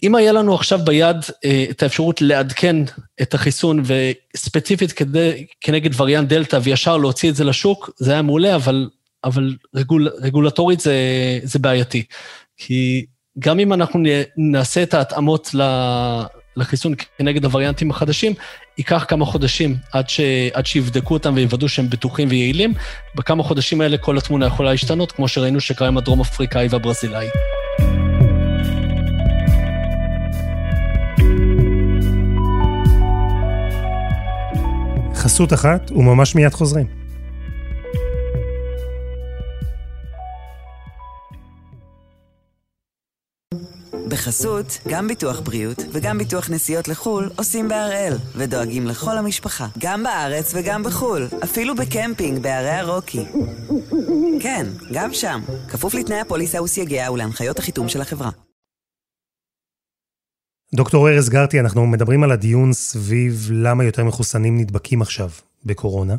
אם 0.03 0.15
היה 0.15 0.33
לנו 0.33 0.55
עכשיו 0.55 0.79
ביד 0.85 1.17
אה, 1.45 1.67
את 1.71 1.83
האפשרות 1.83 2.23
לעדכן 2.23 2.77
את 3.23 3.35
החיסון, 3.35 3.83
וספציפית 3.85 4.93
כדי, 4.93 5.47
כנגד 5.61 6.01
וריאנט 6.01 6.29
דלתא, 6.29 6.59
וישר 6.63 6.97
להוציא 6.97 7.31
את 7.31 7.35
זה 7.35 7.45
לשוק, 7.45 7.91
זה 7.97 8.13
היה 8.13 8.23
מעולה, 8.23 8.57
אבל, 8.57 8.89
אבל 9.25 9.57
רגול, 9.75 10.09
רגולטורית 10.19 10.81
זה, 10.81 10.95
זה 11.43 11.59
בעייתי. 11.59 12.05
כי 12.57 13.07
גם 13.39 13.59
אם 13.59 13.73
אנחנו 13.73 14.03
נעשה 14.37 14.83
את 14.83 14.95
ההתאמות 14.95 15.55
לחיסון 16.57 16.95
כנגד 17.19 17.45
הווריאנטים 17.45 17.91
החדשים, 17.91 18.33
ייקח 18.79 19.05
כמה 19.09 19.25
חודשים 19.25 19.77
עד, 19.93 20.09
ש, 20.09 20.21
עד 20.53 20.67
שיבדקו 20.67 21.15
אותם 21.15 21.35
ויוודאו 21.35 21.69
שהם 21.69 21.91
בטוחים 21.91 22.29
ויעילים. 22.31 22.75
בכמה 23.15 23.43
חודשים 23.43 23.81
האלה 23.81 23.99
כל 23.99 24.19
התמונה 24.19 24.47
יכולה 24.47 24.71
להשתנות, 24.71 25.13
כמו 25.13 25.29
שראינו 25.29 25.61
שקרה 25.61 25.89
עם 25.89 25.99
הדרום 25.99 26.21
אפריקאי 26.21 26.67
והברזילאי. 26.71 27.27
חסות 35.15 35.53
אחת 35.53 35.91
וממש 35.91 36.35
מיד 36.35 36.53
חוזרים. 36.53 37.00
בחסות, 44.11 44.79
גם 44.89 45.09
ביטוח 45.09 45.41
בריאות 45.41 45.79
וגם 45.93 46.19
ביטוח 46.19 46.51
נסיעות 46.51 46.89
לחו"ל 46.89 47.31
עושים 47.37 47.69
בהראל, 47.69 48.17
ודואגים 48.37 48.87
לכל 48.87 49.19
המשפחה, 49.19 49.67
גם 49.79 50.03
בארץ 50.03 50.53
וגם 50.55 50.83
בחו"ל, 50.83 51.29
אפילו 51.45 51.75
בקמפינג 51.75 52.43
בערי 52.43 52.71
הרוקי. 52.71 53.25
כן, 54.41 54.67
גם 54.93 55.13
שם, 55.13 55.41
כפוף 55.69 55.95
לתנאי 55.95 56.21
הפוליסה 56.21 56.63
וסייגיה 56.63 57.13
ולהנחיות 57.13 57.59
החיתום 57.59 57.89
של 57.89 58.01
החברה. 58.01 58.31
דוקטור 60.75 61.09
ארז 61.09 61.29
גרטי, 61.29 61.61
אנחנו 61.61 61.87
מדברים 61.87 62.23
על 62.23 62.33
הדיון 62.33 62.73
סביב 62.73 63.49
למה 63.53 63.85
יותר 63.85 64.05
מחוסנים 64.05 64.59
נדבקים 64.59 65.03
עכשיו 65.03 65.31
בקורונה, 65.65 66.17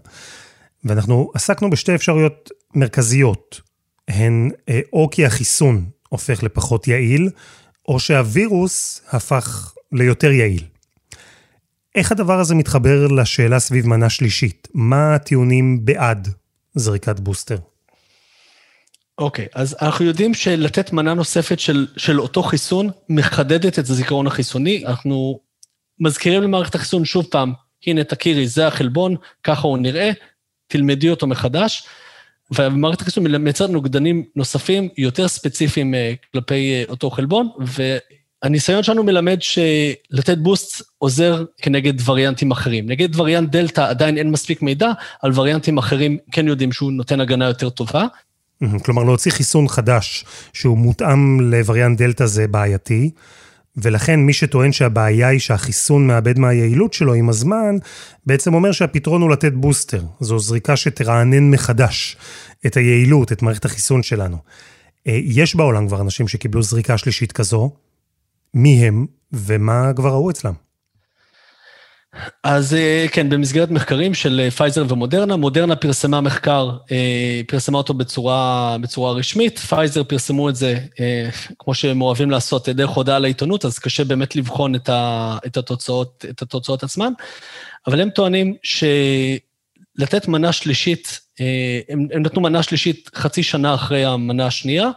ואנחנו 0.83 1.31
עסקנו 1.33 1.69
בשתי 1.69 1.95
אפשרויות 1.95 2.49
מרכזיות. 2.75 3.61
הן 4.07 4.49
אה, 4.69 4.79
או 4.93 5.09
כי 5.11 5.25
החיסון 5.25 5.85
הופך 6.09 6.43
לפחות 6.43 6.87
יעיל, 6.87 7.29
או 7.87 7.99
שהווירוס 7.99 9.01
הפך 9.09 9.73
ליותר 9.91 10.31
יעיל. 10.31 10.63
איך 11.95 12.11
הדבר 12.11 12.39
הזה 12.39 12.55
מתחבר 12.55 13.07
לשאלה 13.07 13.59
סביב 13.59 13.87
מנה 13.87 14.09
שלישית? 14.09 14.67
מה 14.73 15.15
הטיעונים 15.15 15.85
בעד 15.85 16.27
זריקת 16.75 17.19
בוסטר? 17.19 17.57
אוקיי, 19.17 19.45
okay, 19.45 19.49
אז 19.53 19.75
אנחנו 19.81 20.05
יודעים 20.05 20.33
שלתת 20.33 20.93
מנה 20.93 21.13
נוספת 21.13 21.59
של, 21.59 21.87
של 21.97 22.21
אותו 22.21 22.43
חיסון 22.43 22.89
מחדדת 23.09 23.79
את 23.79 23.89
הזיכרון 23.89 24.27
החיסוני. 24.27 24.83
אנחנו 24.85 25.39
מזכירים 25.99 26.41
למערכת 26.41 26.75
החיסון 26.75 27.05
שוב 27.05 27.25
פעם, 27.31 27.53
הנה 27.87 28.03
תכירי, 28.03 28.47
זה 28.47 28.67
החלבון, 28.67 29.15
ככה 29.43 29.67
הוא 29.67 29.77
נראה, 29.77 30.11
תלמדי 30.67 31.09
אותו 31.09 31.27
מחדש. 31.27 31.83
ומערכת 32.57 33.01
החיסון 33.01 33.35
מייצרת 33.35 33.69
נוגדנים 33.69 34.23
נוספים, 34.35 34.89
יותר 34.97 35.27
ספציפיים 35.27 35.95
אה, 35.95 36.13
כלפי 36.33 36.73
אה, 36.73 36.83
אותו 36.89 37.09
חלבון, 37.09 37.49
והניסיון 38.43 38.83
שלנו 38.83 39.03
מלמד 39.03 39.37
שלתת 39.41 40.37
בוסט 40.37 40.81
עוזר 40.97 41.43
כנגד 41.57 42.09
וריאנטים 42.09 42.51
אחרים. 42.51 42.89
נגד 42.89 43.19
וריאנט 43.19 43.49
דלתא 43.49 43.81
עדיין 43.81 44.17
אין 44.17 44.31
מספיק 44.31 44.61
מידע, 44.61 44.91
על 45.21 45.31
וריאנטים 45.35 45.77
אחרים 45.77 46.17
כן 46.31 46.47
יודעים 46.47 46.71
שהוא 46.71 46.91
נותן 46.91 47.21
הגנה 47.21 47.47
יותר 47.47 47.69
טובה. 47.69 48.05
כלומר, 48.83 49.03
להוציא 49.03 49.31
חיסון 49.31 49.67
חדש 49.67 50.25
שהוא 50.53 50.77
מותאם 50.77 51.51
לווריאנט 51.51 52.01
דלתא 52.01 52.25
זה 52.25 52.47
בעייתי. 52.47 53.11
ולכן 53.77 54.19
מי 54.19 54.33
שטוען 54.33 54.71
שהבעיה 54.71 55.27
היא 55.27 55.39
שהחיסון 55.39 56.07
מאבד 56.07 56.39
מהיעילות 56.39 56.93
שלו 56.93 57.13
עם 57.13 57.29
הזמן, 57.29 57.75
בעצם 58.25 58.53
אומר 58.53 58.71
שהפתרון 58.71 59.21
הוא 59.21 59.29
לתת 59.29 59.53
בוסטר. 59.53 60.03
זו 60.19 60.39
זריקה 60.39 60.75
שתרענן 60.75 61.51
מחדש 61.51 62.17
את 62.65 62.77
היעילות, 62.77 63.31
את 63.31 63.41
מערכת 63.41 63.65
החיסון 63.65 64.03
שלנו. 64.03 64.37
אה, 65.07 65.19
יש 65.23 65.55
בעולם 65.55 65.87
כבר 65.87 66.01
אנשים 66.01 66.27
שקיבלו 66.27 66.63
זריקה 66.63 66.97
שלישית 66.97 67.31
כזו. 67.31 67.71
מי 68.53 68.87
הם 68.87 69.05
ומה 69.33 69.91
כבר 69.95 70.09
ראו 70.09 70.29
אצלם? 70.29 70.53
אז 72.43 72.73
אה, 72.73 73.05
כן, 73.11 73.29
במסגרת 73.29 73.71
מחקרים 73.71 74.13
של 74.13 74.39
אה, 74.43 74.51
פייזר 74.51 74.85
ומודרנה, 74.89 75.35
מודרנה 75.35 75.75
פרסמה 75.75 76.21
מחקר, 76.21 76.77
אה, 76.91 77.41
פרסמה 77.47 77.77
אותו 77.77 77.93
בצורה, 77.93 78.77
בצורה 78.81 79.11
רשמית, 79.11 79.59
פייזר 79.59 80.03
פרסמו 80.03 80.49
את 80.49 80.55
זה, 80.55 80.79
כמו 81.59 81.73
שהם 81.73 82.01
אוהבים 82.01 82.31
לעשות, 82.31 82.69
דרך 82.69 82.89
הודעה 82.89 83.19
לעיתונות, 83.19 83.65
אז 83.65 83.79
קשה 83.79 84.03
באמת 84.03 84.35
לבחון 84.35 84.75
את, 84.75 84.89
ה, 84.89 85.37
את, 85.45 85.57
התוצאות, 85.57 86.25
את 86.29 86.41
התוצאות 86.41 86.83
עצמן, 86.83 87.13
אבל 87.87 88.01
הם 88.01 88.09
טוענים 88.09 88.55
שלתת 88.63 90.27
מנה 90.27 90.51
שלישית, 90.51 91.19
הם, 91.89 92.07
הם 92.13 92.21
נתנו 92.21 92.41
מנה 92.41 92.63
שלישית 92.63 93.09
חצי 93.15 93.43
שנה 93.43 93.73
אחרי 93.73 94.05
המנה 94.05 94.45
השנייה, 94.45 94.89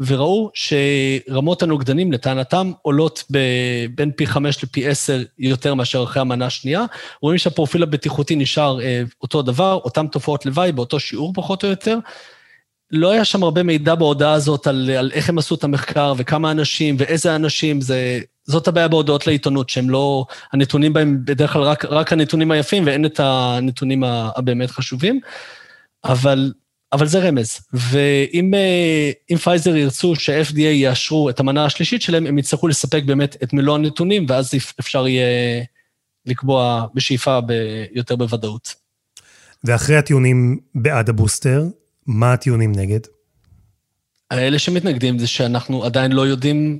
וראו 0.00 0.50
שרמות 0.54 1.62
הנוגדנים 1.62 2.12
לטענתם 2.12 2.72
עולות 2.82 3.24
ב, 3.32 3.38
בין 3.94 4.10
פי 4.16 4.26
חמש 4.26 4.64
לפי 4.64 4.88
עשר 4.88 5.22
יותר 5.38 5.74
מאשר 5.74 6.02
אחרי 6.02 6.20
המנה 6.20 6.46
השנייה. 6.46 6.84
רואים 7.22 7.38
שהפרופיל 7.38 7.82
הבטיחותי 7.82 8.36
נשאר 8.36 8.80
אה, 8.80 9.02
אותו 9.22 9.42
דבר, 9.42 9.80
אותן 9.84 10.06
תופעות 10.06 10.46
לוואי 10.46 10.72
באותו 10.72 11.00
שיעור 11.00 11.32
פחות 11.34 11.64
או 11.64 11.68
יותר. 11.68 11.98
לא 12.90 13.10
היה 13.10 13.24
שם 13.24 13.42
הרבה 13.42 13.62
מידע 13.62 13.94
בהודעה 13.94 14.32
הזאת 14.32 14.66
על, 14.66 14.90
על 14.90 15.10
איך 15.14 15.28
הם 15.28 15.38
עשו 15.38 15.54
את 15.54 15.64
המחקר 15.64 16.14
וכמה 16.16 16.50
אנשים 16.50 16.96
ואיזה 16.98 17.36
אנשים, 17.36 17.80
זה, 17.80 18.20
זאת 18.44 18.68
הבעיה 18.68 18.88
בהודעות 18.88 19.26
לעיתונות, 19.26 19.70
שהם 19.70 19.90
לא, 19.90 20.24
הנתונים 20.52 20.92
בהם 20.92 21.18
בדרך 21.24 21.52
כלל 21.52 21.62
רק, 21.62 21.84
רק 21.84 22.12
הנתונים 22.12 22.50
היפים 22.50 22.86
ואין 22.86 23.06
את 23.06 23.20
הנתונים 23.20 24.04
הבאמת 24.04 24.70
חשובים. 24.70 25.20
אבל 26.04 26.52
אבל 26.92 27.06
זה 27.06 27.18
רמז. 27.18 27.60
ואם 27.72 28.54
אה, 28.54 29.36
פייזר 29.38 29.76
ירצו 29.76 30.16
שה-FDA 30.16 30.60
יאשרו 30.60 31.30
את 31.30 31.40
המנה 31.40 31.64
השלישית 31.64 32.02
שלהם, 32.02 32.26
הם 32.26 32.38
יצטרכו 32.38 32.68
לספק 32.68 33.02
באמת 33.06 33.36
את 33.42 33.52
מלוא 33.52 33.74
הנתונים, 33.74 34.26
ואז 34.28 34.50
אפשר 34.80 35.08
יהיה 35.08 35.64
לקבוע 36.26 36.86
בשאיפה 36.94 37.38
יותר 37.92 38.16
בוודאות. 38.16 38.74
ואחרי 39.64 39.96
הטיעונים 39.96 40.58
בעד 40.74 41.08
הבוסטר, 41.08 41.64
מה 42.06 42.32
הטיעונים 42.32 42.72
נגד? 42.72 43.00
האלה 44.30 44.58
שמתנגדים 44.58 45.18
זה 45.18 45.26
שאנחנו 45.26 45.84
עדיין 45.84 46.12
לא 46.12 46.26
יודעים, 46.26 46.78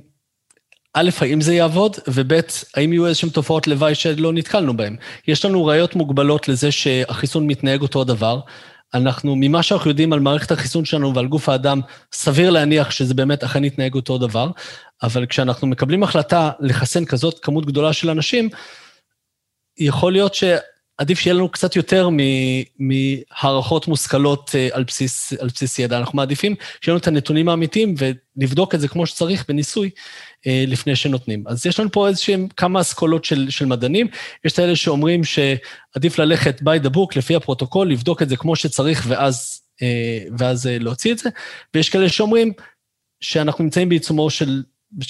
א', 0.93 1.09
האם 1.21 1.41
זה 1.41 1.53
יעבוד, 1.53 1.97
וב', 2.07 2.31
האם 2.75 2.93
יהיו 2.93 3.07
איזשהן 3.07 3.29
תופעות 3.29 3.67
לוואי 3.67 3.95
שלא 3.95 4.33
נתקלנו 4.33 4.77
בהן. 4.77 4.95
יש 5.27 5.45
לנו 5.45 5.65
ראיות 5.65 5.95
מוגבלות 5.95 6.47
לזה 6.47 6.71
שהחיסון 6.71 7.47
מתנהג 7.47 7.81
אותו 7.81 8.01
הדבר, 8.01 8.39
אנחנו, 8.93 9.35
ממה 9.35 9.63
שאנחנו 9.63 9.89
יודעים 9.89 10.13
על 10.13 10.19
מערכת 10.19 10.51
החיסון 10.51 10.85
שלנו 10.85 11.15
ועל 11.15 11.27
גוף 11.27 11.49
האדם, 11.49 11.81
סביר 12.13 12.49
להניח 12.49 12.91
שזה 12.91 13.13
באמת 13.13 13.43
אכן 13.43 13.63
יתנהג 13.63 13.93
אותו 13.93 14.17
דבר, 14.17 14.51
אבל 15.03 15.25
כשאנחנו 15.25 15.67
מקבלים 15.67 16.03
החלטה 16.03 16.51
לחסן 16.59 17.05
כזאת 17.05 17.39
כמות 17.39 17.65
גדולה 17.65 17.93
של 17.93 18.09
אנשים, 18.09 18.49
יכול 19.77 20.11
להיות 20.11 20.33
שעדיף 20.99 21.19
שיהיה 21.19 21.33
לנו 21.33 21.49
קצת 21.49 21.75
יותר 21.75 22.09
מהערכות 22.79 23.87
מושכלות 23.87 24.51
אה, 24.55 24.69
על 24.71 24.83
בסיס, 24.83 25.33
על 25.33 25.47
בסיס 25.47 25.79
ידע. 25.79 25.97
אנחנו 25.97 26.17
מעדיפים 26.17 26.55
שיהיו 26.81 26.93
לנו 26.93 27.01
את 27.01 27.07
הנתונים 27.07 27.49
האמיתיים 27.49 27.95
ונבדוק 27.97 28.75
את 28.75 28.79
זה 28.79 28.87
כמו 28.87 29.05
שצריך 29.05 29.45
בניסוי. 29.47 29.89
אה, 30.47 30.63
לפני 30.67 30.95
שנותנים. 30.95 31.43
אז 31.47 31.65
יש 31.65 31.79
לנו 31.79 31.91
פה 31.91 32.07
איזשהם 32.07 32.47
כמה 32.57 32.81
אסכולות 32.81 33.25
של, 33.25 33.49
של 33.49 33.65
מדענים. 33.65 34.07
יש 34.45 34.53
את 34.53 34.59
האלה 34.59 34.75
שאומרים 34.75 35.21
שעדיף 35.23 36.19
ללכת 36.19 36.61
by 36.61 36.85
the 36.85 36.89
book, 36.89 37.07
לפי 37.15 37.35
הפרוטוקול, 37.35 37.91
לבדוק 37.91 38.21
את 38.21 38.29
זה 38.29 38.37
כמו 38.37 38.55
שצריך 38.55 39.05
ואז, 39.07 39.61
אה, 39.81 40.19
ואז 40.37 40.65
להוציא 40.65 41.11
את 41.11 41.17
זה. 41.17 41.29
ויש 41.73 41.89
כאלה 41.89 42.09
שאומרים 42.09 42.53
שאנחנו 43.21 43.63
נמצאים 43.63 43.89
בעיצומו 43.89 44.29
של, 44.29 44.63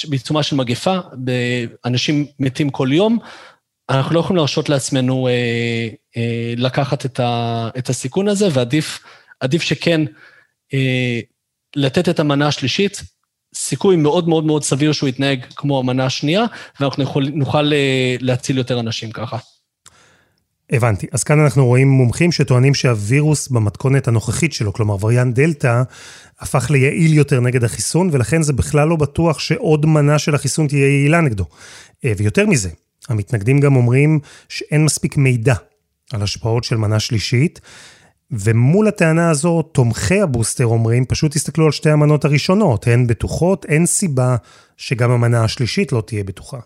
בעיצומה 0.07 0.43
של 0.43 0.55
מגפה, 0.55 0.97
אנשים 1.85 2.25
מתים 2.39 2.69
כל 2.69 2.89
יום, 2.91 3.19
אנחנו 3.89 4.15
לא 4.15 4.19
יכולים 4.19 4.37
להרשות 4.37 4.69
לעצמנו 4.69 5.27
אה, 5.27 5.87
אה, 6.17 6.53
לקחת 6.57 7.05
את, 7.05 7.19
ה, 7.19 7.69
את 7.77 7.89
הסיכון 7.89 8.27
הזה, 8.27 8.47
ועדיף 8.53 9.61
שכן 9.61 10.01
אה, 10.73 11.19
לתת 11.75 12.09
את 12.09 12.19
המנה 12.19 12.47
השלישית, 12.47 13.03
סיכוי 13.55 13.95
מאוד 13.95 14.27
מאוד 14.27 14.45
מאוד 14.45 14.63
סביר 14.63 14.91
שהוא 14.91 15.09
יתנהג 15.09 15.45
כמו 15.55 15.79
המנה 15.79 16.05
השנייה, 16.05 16.45
ואנחנו 16.79 17.03
נוכל, 17.03 17.23
נוכל 17.33 17.73
אה, 17.73 18.15
להציל 18.19 18.57
יותר 18.57 18.79
אנשים 18.79 19.11
ככה. 19.11 19.37
הבנתי. 20.71 21.07
אז 21.11 21.23
כאן 21.23 21.39
אנחנו 21.39 21.65
רואים 21.65 21.87
מומחים 21.89 22.31
שטוענים 22.31 22.73
שהווירוס 22.73 23.47
במתכונת 23.47 24.07
הנוכחית 24.07 24.53
שלו, 24.53 24.73
כלומר 24.73 25.05
וריאנט 25.05 25.35
דלתא, 25.35 25.81
הפך 26.39 26.71
ליעיל 26.71 27.13
יותר 27.13 27.39
נגד 27.39 27.63
החיסון, 27.63 28.09
ולכן 28.11 28.41
זה 28.41 28.53
בכלל 28.53 28.87
לא 28.87 28.95
בטוח 28.95 29.39
שעוד 29.39 29.85
מנה 29.85 30.19
של 30.19 30.35
החיסון 30.35 30.67
תהיה 30.67 30.87
יעילה 30.87 31.21
נגדו. 31.21 31.45
אה, 32.05 32.13
ויותר 32.17 32.45
מזה, 32.45 32.69
המתנגדים 33.09 33.59
גם 33.59 33.75
אומרים 33.75 34.19
שאין 34.49 34.85
מספיק 34.85 35.17
מידע 35.17 35.55
על 36.13 36.21
השפעות 36.21 36.63
של 36.63 36.77
מנה 36.77 36.99
שלישית, 36.99 37.61
ומול 38.31 38.87
הטענה 38.87 39.29
הזו, 39.29 39.61
תומכי 39.61 40.21
הבוסטר 40.21 40.65
אומרים, 40.65 41.05
פשוט 41.05 41.31
תסתכלו 41.31 41.65
על 41.65 41.71
שתי 41.71 41.89
המנות 41.89 42.25
הראשונות, 42.25 42.87
הן 42.87 43.07
בטוחות, 43.07 43.65
אין 43.65 43.85
סיבה 43.85 44.35
שגם 44.77 45.11
המנה 45.11 45.43
השלישית 45.43 45.91
לא 45.91 46.01
תהיה 46.01 46.23
בטוחה. 46.23 46.59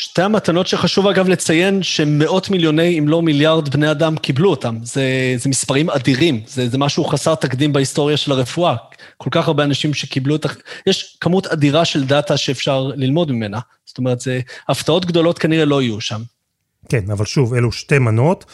שתי 0.00 0.22
המתנות 0.22 0.66
שחשוב 0.66 1.06
אגב 1.06 1.28
לציין 1.28 1.82
שמאות 1.82 2.50
מיליוני, 2.50 2.98
אם 2.98 3.08
לא 3.08 3.22
מיליארד 3.22 3.68
בני 3.68 3.90
אדם 3.90 4.16
קיבלו 4.16 4.50
אותם. 4.50 4.78
זה, 4.82 5.34
זה 5.36 5.48
מספרים 5.48 5.90
אדירים, 5.90 6.40
זה, 6.46 6.68
זה 6.68 6.78
משהו 6.78 7.04
חסר 7.04 7.34
תקדים 7.34 7.72
בהיסטוריה 7.72 8.16
של 8.16 8.32
הרפואה. 8.32 8.76
כל 9.16 9.30
כך 9.32 9.46
הרבה 9.46 9.64
אנשים 9.64 9.94
שקיבלו 9.94 10.36
את 10.36 10.46
ה... 10.46 10.48
יש 10.86 11.16
כמות 11.20 11.46
אדירה 11.46 11.84
של 11.84 12.06
דאטה 12.06 12.36
שאפשר 12.36 12.90
ללמוד 12.96 13.32
ממנה. 13.32 13.58
זאת 13.86 13.98
אומרת, 13.98 14.20
זה, 14.20 14.40
הפתעות 14.68 15.04
גדולות 15.04 15.38
כנראה 15.38 15.64
לא 15.64 15.82
יהיו 15.82 16.00
שם. 16.00 16.20
כן, 16.88 17.10
אבל 17.10 17.24
שוב, 17.24 17.54
אלו 17.54 17.72
שתי 17.72 17.98
מנות. 17.98 18.44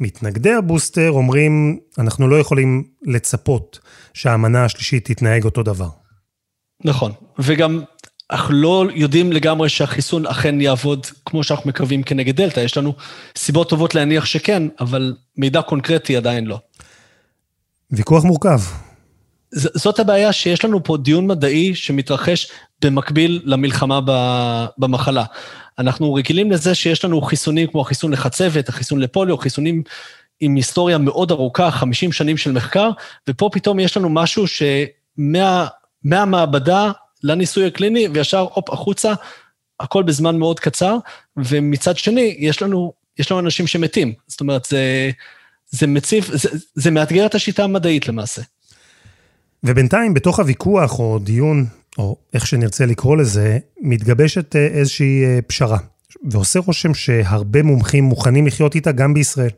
מתנגדי 0.00 0.52
הבוסטר 0.52 1.10
אומרים, 1.10 1.78
אנחנו 1.98 2.28
לא 2.28 2.36
יכולים 2.36 2.84
לצפות 3.02 3.78
שהמנה 4.14 4.64
השלישית 4.64 5.10
תתנהג 5.10 5.44
אותו 5.44 5.62
דבר. 5.62 5.88
נכון, 6.84 7.12
וגם 7.38 7.82
אנחנו 8.30 8.54
לא 8.54 8.84
יודעים 8.94 9.32
לגמרי 9.32 9.68
שהחיסון 9.68 10.26
אכן 10.26 10.60
יעבוד 10.60 11.06
כמו 11.26 11.44
שאנחנו 11.44 11.68
מקווים 11.68 12.02
כנגד 12.02 12.36
דלתא. 12.36 12.60
יש 12.60 12.76
לנו 12.76 12.94
סיבות 13.36 13.68
טובות 13.68 13.94
להניח 13.94 14.24
שכן, 14.24 14.62
אבל 14.80 15.14
מידע 15.36 15.62
קונקרטי 15.62 16.16
עדיין 16.16 16.46
לא. 16.46 16.58
ויכוח 17.92 18.24
מורכב. 18.24 18.58
זאת 19.52 19.98
הבעיה 19.98 20.32
שיש 20.32 20.64
לנו 20.64 20.84
פה 20.84 20.96
דיון 20.96 21.26
מדעי 21.26 21.74
שמתרחש 21.74 22.50
במקביל 22.84 23.42
למלחמה 23.44 24.00
במחלה. 24.78 25.24
אנחנו 25.78 26.14
רגילים 26.14 26.52
לזה 26.52 26.74
שיש 26.74 27.04
לנו 27.04 27.20
חיסונים 27.20 27.66
כמו 27.66 27.80
החיסון 27.80 28.12
לחצבת, 28.12 28.68
החיסון 28.68 29.00
לפוליו, 29.00 29.38
חיסונים 29.38 29.82
עם 30.40 30.54
היסטוריה 30.54 30.98
מאוד 30.98 31.30
ארוכה, 31.30 31.70
50 31.70 32.12
שנים 32.12 32.36
של 32.36 32.52
מחקר, 32.52 32.90
ופה 33.28 33.48
פתאום 33.52 33.80
יש 33.80 33.96
לנו 33.96 34.08
משהו 34.08 34.44
שמהמעבדה 36.06 36.92
לניסוי 37.26 37.66
הקליני, 37.66 38.08
וישר 38.08 38.46
הופ 38.54 38.70
החוצה, 38.70 39.12
הכל 39.80 40.02
בזמן 40.02 40.38
מאוד 40.38 40.60
קצר, 40.60 40.96
ומצד 41.36 41.96
שני, 41.96 42.36
יש 42.38 42.62
לנו, 42.62 42.92
יש 43.18 43.30
לנו 43.30 43.40
אנשים 43.40 43.66
שמתים. 43.66 44.12
זאת 44.26 44.40
אומרת, 44.40 44.64
זה, 44.64 45.10
זה 45.70 45.86
מציף, 45.86 46.30
זה, 46.32 46.48
זה 46.74 46.90
מאתגר 46.90 47.26
את 47.26 47.34
השיטה 47.34 47.64
המדעית 47.64 48.08
למעשה. 48.08 48.42
ובינתיים, 49.64 50.14
בתוך 50.14 50.38
הוויכוח 50.38 50.98
או 50.98 51.18
דיון, 51.18 51.66
או 51.98 52.16
איך 52.34 52.46
שנרצה 52.46 52.86
לקרוא 52.86 53.16
לזה, 53.16 53.58
מתגבשת 53.80 54.56
אה, 54.56 54.66
איזושהי 54.66 55.24
אה, 55.24 55.38
פשרה. 55.46 55.78
ועושה 56.30 56.58
רושם 56.58 56.94
שהרבה 56.94 57.62
מומחים 57.62 58.04
מוכנים 58.04 58.46
לחיות 58.46 58.74
איתה 58.74 58.92
גם 58.92 59.14
בישראל. 59.14 59.50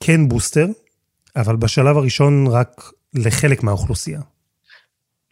כן 0.00 0.28
בוסטר, 0.28 0.66
אבל 1.36 1.56
בשלב 1.56 1.96
הראשון 1.96 2.46
רק 2.46 2.90
לחלק 3.14 3.62
מהאוכלוסייה. 3.62 4.20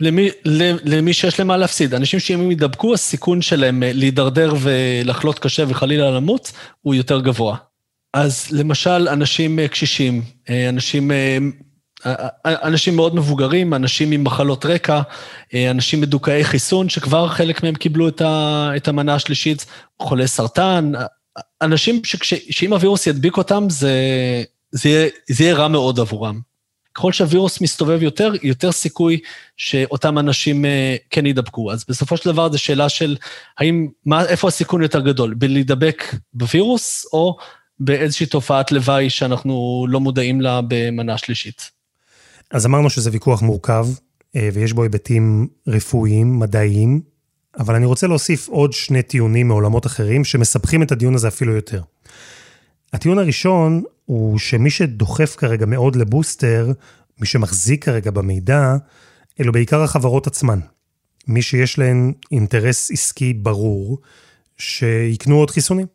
למי, 0.00 0.29
למי 0.85 1.12
שיש 1.12 1.38
להם 1.38 1.49
מה 1.49 1.57
להפסיד. 1.57 1.95
אנשים 1.95 2.21
שאם 2.21 2.41
הם 2.41 2.50
ידבקו, 2.50 2.95
הסיכון 2.95 3.43
שלהם 3.43 3.83
אה, 3.83 3.91
להידרדר 3.93 4.54
ולחלות 4.61 5.39
קשה 5.39 5.65
וחלילה 5.69 6.11
למות, 6.11 6.52
הוא 6.82 6.95
יותר 6.95 7.21
גבוה. 7.21 7.56
אז 8.15 8.47
למשל, 8.50 9.09
אנשים 9.09 9.67
קשישים, 9.67 10.23
אנשים 10.69 11.11
אנשים 12.47 12.97
מאוד 12.97 13.15
מבוגרים, 13.15 13.75
אנשים 13.75 14.13
עם 14.13 14.25
מחלות 14.25 14.67
רקע, 14.67 15.00
אנשים 15.71 16.00
מדוכאי 16.00 16.45
חיסון, 16.45 16.89
שכבר 16.89 17.28
חלק 17.28 17.63
מהם 17.63 17.75
קיבלו 17.75 18.09
את 18.76 18.89
המנה 18.89 19.15
השלישית, 19.15 19.67
חולי 20.02 20.26
סרטן, 20.26 20.93
אנשים 21.63 22.00
שאם 22.30 22.73
הווירוס 22.73 23.06
ידביק 23.06 23.37
אותם, 23.37 23.67
זה, 23.71 23.93
זה, 24.71 24.89
יהיה, 24.89 25.09
זה 25.30 25.45
יהיה 25.45 25.54
רע 25.54 25.69
מאוד 25.69 26.00
עבורם. 26.00 26.41
ככל 26.97 27.13
שהווירוס 27.13 27.61
מסתובב 27.61 28.02
יותר, 28.02 28.32
יותר 28.43 28.73
סיכוי 28.73 29.21
שאותם 29.56 30.19
אנשים 30.19 30.65
אה, 30.65 30.97
כן 31.11 31.26
יידבקו. 31.26 31.73
אז 31.73 31.85
בסופו 31.89 32.17
של 32.17 32.32
דבר 32.32 32.52
זו 32.52 32.59
שאלה 32.59 32.89
של 32.89 33.17
האם, 33.59 33.89
מה, 34.06 34.25
איפה 34.25 34.49
הסיכון 34.49 34.82
יותר 34.82 35.00
גדול, 35.00 35.35
בלהידבק 35.35 36.15
בווירוס 36.35 37.06
או 37.13 37.37
באיזושהי 37.80 38.26
תופעת 38.26 38.73
לוואי 38.73 39.11
שאנחנו 39.11 39.87
לא 39.89 40.00
מודעים 40.00 40.41
לה 40.41 40.61
במנה 40.69 41.19
שלישית. 41.19 41.71
אז 42.50 42.67
אמרנו 42.67 42.91
שזה 42.91 43.11
ויכוח 43.13 43.43
מורכב, 43.43 43.87
אה, 44.37 44.49
ויש 44.52 44.73
בו 44.73 44.82
היבטים 44.82 45.49
רפואיים, 45.67 46.39
מדעיים, 46.39 47.00
אבל 47.59 47.75
אני 47.75 47.87
רוצה 47.87 48.06
להוסיף 48.06 48.49
עוד 48.49 48.73
שני 48.73 49.02
טיעונים 49.02 49.49
מעולמות 49.49 49.87
אחרים 49.87 50.25
שמסבכים 50.25 50.82
את 50.82 50.93
הדיון 50.93 51.15
הזה 51.15 51.28
אפילו 51.28 51.54
יותר. 51.54 51.80
הטיעון 52.93 53.19
הראשון 53.19 53.82
הוא 54.06 54.38
שמי 54.38 54.71
שדוחף 54.71 55.36
כרגע 55.36 55.66
מאוד 55.66 55.97
לבוסטר, 55.97 56.73
מי 57.21 57.26
שמחזיק 57.26 57.84
כרגע 57.84 58.10
במידע, 58.10 58.76
אלו 59.40 59.52
בעיקר 59.52 59.82
החברות 59.82 60.26
עצמן. 60.26 60.60
מי 61.28 61.42
שיש 61.42 61.78
להן 61.78 62.12
אינטרס 62.32 62.90
עסקי 62.90 63.32
ברור, 63.32 63.99
שיקנו 64.58 65.36
עוד 65.36 65.50
חיסונים. 65.50 65.86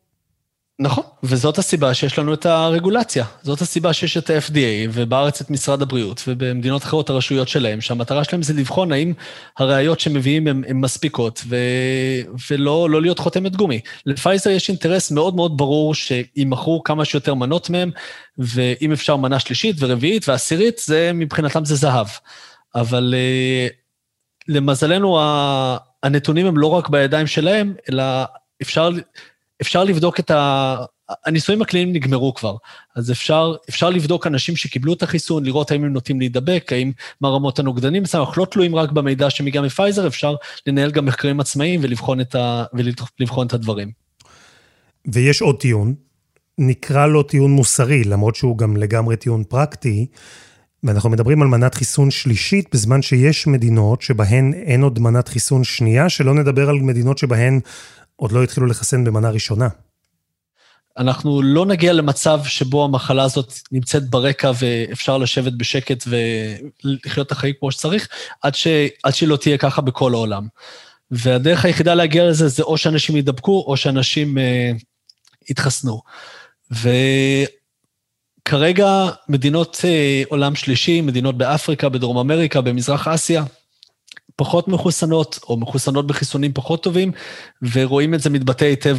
נכון, 0.84 1.04
וזאת 1.24 1.58
הסיבה 1.58 1.94
שיש 1.94 2.20
לנו 2.20 2.34
את 2.34 2.46
הרגולציה. 2.46 3.26
זאת 3.42 3.62
הסיבה 3.62 3.94
שיש 3.94 4.18
את 4.18 4.30
ה-FDA, 4.30 4.90
ובארץ 4.94 5.42
את 5.42 5.50
משרד 5.50 5.82
הבריאות, 5.82 6.24
ובמדינות 6.28 6.84
אחרות 6.84 7.10
הרשויות 7.10 7.48
שלהם, 7.48 7.82
שהמטרה 7.82 8.24
שלהם 8.24 8.44
זה 8.44 8.54
לבחון 8.54 8.92
האם 8.92 9.14
הראיות 9.58 10.00
שמביאים 10.00 10.48
הן 10.48 10.64
מספיקות, 10.74 11.44
ו... 11.48 11.56
ולא 12.52 12.90
לא 12.90 13.02
להיות 13.02 13.20
חותמת 13.20 13.56
גומי. 13.56 13.80
לפייזר 14.06 14.50
יש 14.50 14.70
אינטרס 14.70 15.12
מאוד 15.12 15.36
מאוד 15.36 15.58
ברור 15.58 15.96
שימכרו 15.96 16.84
כמה 16.84 17.06
שיותר 17.06 17.34
מנות 17.34 17.70
מהם, 17.70 17.92
ואם 18.38 18.92
אפשר 18.92 19.16
מנה 19.16 19.40
שלישית 19.40 19.76
ורביעית 19.80 20.30
ועשירית, 20.30 20.82
זה 20.86 21.12
מבחינתם 21.14 21.66
זה 21.66 21.76
זהב. 21.76 22.08
אבל 22.76 23.14
אה, 23.18 23.68
למזלנו, 24.48 25.20
הנתונים 26.04 26.46
הם 26.46 26.58
לא 26.58 26.68
רק 26.68 26.90
בידיים 26.90 27.28
שלהם, 27.28 27.74
אלא 27.90 28.04
אפשר... 28.62 28.90
אפשר 29.62 29.84
לבדוק 29.84 30.20
את 30.20 30.32
ה... 30.32 30.76
הניסויים 31.26 31.62
הקליניים 31.62 31.96
נגמרו 31.96 32.34
כבר, 32.34 32.56
אז 32.96 33.12
אפשר, 33.12 33.56
אפשר 33.70 33.90
לבדוק 33.90 34.28
אנשים 34.28 34.56
שקיבלו 34.56 34.94
את 34.94 35.04
החיסון, 35.04 35.46
לראות 35.46 35.72
האם 35.72 35.84
הם 35.84 35.94
נוטים 35.94 36.20
להידבק, 36.20 36.74
האם 36.74 36.92
מה 37.22 37.30
רמות 37.30 37.60
הנוגדנים, 37.60 38.04
אנחנו 38.14 38.42
לא 38.42 38.46
תלויים 38.46 38.76
רק 38.76 38.92
במידע 38.92 39.30
שמגיע 39.30 39.62
מפייזר, 39.62 40.08
אפשר 40.08 40.36
לנהל 40.68 40.92
גם 40.92 41.06
מחקרים 41.06 41.40
עצמאיים 41.40 41.80
ולבחון 41.84 42.22
את, 42.22 42.36
ה, 42.36 42.64
ולבחון 43.20 43.48
את 43.48 43.54
הדברים. 43.54 43.92
ויש 45.06 45.42
עוד 45.42 45.60
טיעון, 45.60 45.94
נקרא 46.58 47.08
לו 47.08 47.24
טיעון 47.24 47.52
מוסרי, 47.52 48.04
למרות 48.04 48.36
שהוא 48.36 48.58
גם 48.58 48.78
לגמרי 48.78 49.18
טיעון 49.18 49.44
פרקטי, 49.44 50.08
ואנחנו 50.84 51.10
מדברים 51.10 51.42
על 51.42 51.48
מנת 51.48 51.76
חיסון 51.76 52.12
שלישית, 52.12 52.70
בזמן 52.74 53.02
שיש 53.02 53.48
מדינות 53.48 54.02
שבהן 54.02 54.54
אין 54.54 54.82
עוד 54.82 55.00
מנת 55.00 55.28
חיסון 55.28 55.64
שנייה, 55.64 56.10
שלא 56.10 56.34
נדבר 56.34 56.70
על 56.70 56.76
מדינות 56.76 57.18
שבהן 57.18 57.60
עוד 58.22 58.32
לא 58.32 58.44
התחילו 58.44 58.66
לחסן 58.66 59.04
במנה 59.04 59.30
ראשונה. 59.30 59.68
אנחנו 60.98 61.42
לא 61.42 61.66
נגיע 61.66 61.94
למצב 61.94 62.40
שבו 62.46 62.84
המחלה 62.84 63.24
הזאת 63.24 63.54
נמצאת 63.72 64.10
ברקע 64.10 64.52
ואפשר 64.60 65.18
לשבת 65.18 65.54
בשקט 65.54 66.04
ולחיות 66.08 67.28
את 67.28 67.32
החיים 67.32 67.54
כמו 67.60 67.72
שצריך, 67.72 68.08
עד, 68.42 68.56
ש... 68.56 68.68
עד 69.04 69.14
שהיא 69.14 69.30
לא 69.30 69.38
תהיה 69.38 69.58
ככה 69.58 69.82
בכל 69.82 70.14
העולם. 70.14 70.48
והדרך 71.12 71.66
היחידה 71.66 71.94
להגיע 71.94 72.30
לזה 72.30 72.48
זה 72.48 72.64
או 72.64 72.78
שאנשים 72.78 73.16
יידבקו 73.16 73.64
או 73.68 73.78
שאנשים 73.78 74.38
אה, 74.38 74.72
יתחסנו. 75.50 76.02
וכרגע 78.42 79.10
מדינות 79.30 79.82
אה, 79.86 80.24
עולם 80.30 80.56
שלישי, 80.56 81.02
מדינות 81.02 81.38
באפריקה, 81.38 81.90
בדרום 81.90 82.18
אמריקה, 82.18 82.62
במזרח 82.62 83.08
אסיה, 83.08 83.44
פחות 84.42 84.68
מחוסנות, 84.68 85.40
או 85.50 85.58
מחוסנות 85.58 86.08
בחיסונים 86.08 86.54
פחות 86.54 86.84
טובים, 86.84 87.12
ורואים 87.74 88.14
את 88.14 88.20
זה 88.20 88.30
מתבטא 88.30 88.66
היטב 88.66 88.98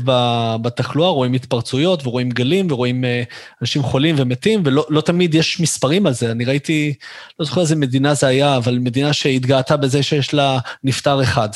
בתחלואה, 0.63 1.11
רואים 1.11 1.33
התפרצויות, 1.33 2.07
ורואים 2.07 2.31
גלים, 2.31 2.67
ורואים 2.71 3.05
אה, 3.05 3.23
אנשים 3.63 3.83
חולים 3.83 4.15
ומתים, 4.19 4.63
ולא 4.65 4.87
לא 4.89 5.01
תמיד 5.01 5.35
יש 5.35 5.61
מספרים 5.61 6.07
על 6.07 6.13
זה. 6.13 6.31
אני 6.31 6.45
ראיתי, 6.45 6.95
לא 7.39 7.47
זוכר 7.47 7.61
איזה 7.61 7.77
מדינה 7.77 8.15
זה 8.15 8.27
היה, 8.27 8.57
אבל 8.57 8.79
מדינה 8.79 9.13
שהתגאתה 9.13 9.77
בזה 9.77 10.03
שיש 10.03 10.35
לה 10.35 10.59
נפטר 10.85 11.23
אחד. 11.23 11.49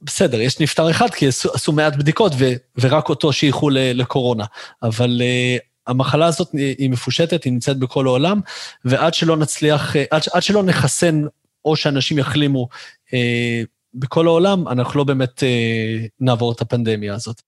בסדר, 0.00 0.40
יש 0.40 0.60
נפטר 0.60 0.90
אחד 0.90 1.10
כי 1.10 1.28
עשו, 1.28 1.48
עשו 1.54 1.72
מעט 1.72 1.96
בדיקות 1.96 2.32
ו, 2.38 2.52
ורק 2.78 3.08
אותו 3.08 3.32
שייכו 3.32 3.70
לקורונה, 3.70 4.44
אבל 4.82 5.20
uh, 5.20 5.62
המחלה 5.86 6.26
הזאת 6.26 6.48
היא 6.52 6.90
מפושטת, 6.90 7.44
היא 7.44 7.52
נמצאת 7.52 7.78
בכל 7.78 8.06
העולם, 8.06 8.40
ועד 8.84 9.14
שלא 9.14 9.36
נצליח, 9.36 9.96
עד, 10.10 10.22
עד 10.32 10.42
שלא 10.42 10.62
נחסן 10.62 11.22
או 11.64 11.76
שאנשים 11.76 12.18
יחלימו 12.18 12.68
אה, 13.14 13.62
בכל 13.94 14.26
העולם, 14.26 14.68
אנחנו 14.68 14.98
לא 14.98 15.04
באמת 15.04 15.42
אה, 15.42 16.06
נעבור 16.20 16.52
את 16.52 16.60
הפנדמיה 16.60 17.14
הזאת. 17.14 17.42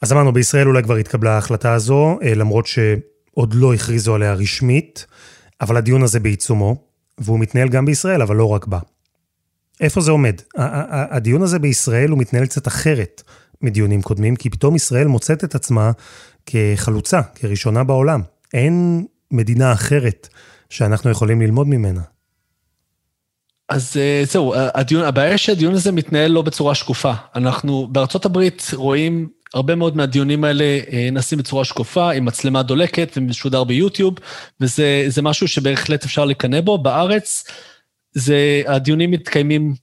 אז 0.00 0.12
אמרנו, 0.12 0.32
בישראל 0.32 0.66
אולי 0.66 0.82
כבר 0.82 0.96
התקבלה 0.96 1.34
ההחלטה 1.34 1.74
הזו, 1.74 2.18
אה, 2.22 2.34
למרות 2.34 2.66
שעוד 2.66 3.54
לא 3.54 3.74
הכריזו 3.74 4.14
עליה 4.14 4.34
רשמית, 4.34 5.06
אבל 5.60 5.76
הדיון 5.76 6.02
הזה 6.02 6.20
בעיצומו, 6.20 6.76
והוא 7.18 7.38
מתנהל 7.38 7.68
גם 7.68 7.86
בישראל, 7.86 8.22
אבל 8.22 8.36
לא 8.36 8.48
רק 8.48 8.66
בה. 8.66 8.78
איפה 9.80 10.00
זה 10.00 10.10
עומד? 10.10 10.34
הדיון 11.10 11.42
הזה 11.42 11.58
בישראל 11.58 12.10
הוא 12.10 12.18
מתנהל 12.18 12.46
קצת 12.46 12.68
אחרת 12.68 13.22
מדיונים 13.62 14.02
קודמים, 14.02 14.36
כי 14.36 14.50
פתאום 14.50 14.76
ישראל 14.76 15.06
מוצאת 15.06 15.44
את 15.44 15.54
עצמה 15.54 15.90
כחלוצה, 16.46 17.20
כראשונה 17.34 17.84
בעולם. 17.84 18.20
אין 18.54 19.06
מדינה 19.30 19.72
אחרת 19.72 20.28
שאנחנו 20.70 21.10
יכולים 21.10 21.40
ללמוד 21.40 21.68
ממנה. 21.68 22.00
אז 23.72 23.96
אה, 23.96 24.22
זהו, 24.24 24.54
הדיון, 24.56 25.04
הבעיה 25.04 25.38
שהדיון 25.38 25.74
הזה 25.74 25.92
מתנהל 25.92 26.30
לא 26.30 26.42
בצורה 26.42 26.74
שקופה. 26.74 27.12
אנחנו 27.34 27.88
בארצות 27.90 28.24
הברית 28.24 28.70
רואים 28.74 29.28
הרבה 29.54 29.74
מאוד 29.74 29.96
מהדיונים 29.96 30.44
האלה 30.44 30.64
אה, 30.92 31.08
נעשים 31.12 31.38
בצורה 31.38 31.64
שקופה, 31.64 32.10
עם 32.10 32.24
מצלמה 32.24 32.62
דולקת 32.62 33.12
ומשודר 33.16 33.64
ביוטיוב, 33.64 34.14
וזה 34.60 35.22
משהו 35.22 35.48
שבהחלט 35.48 36.04
אפשר 36.04 36.24
לקנא 36.24 36.60
בו. 36.60 36.78
בארץ, 36.78 37.44
זה, 38.12 38.62
הדיונים 38.66 39.10
מתקיימים 39.10 39.74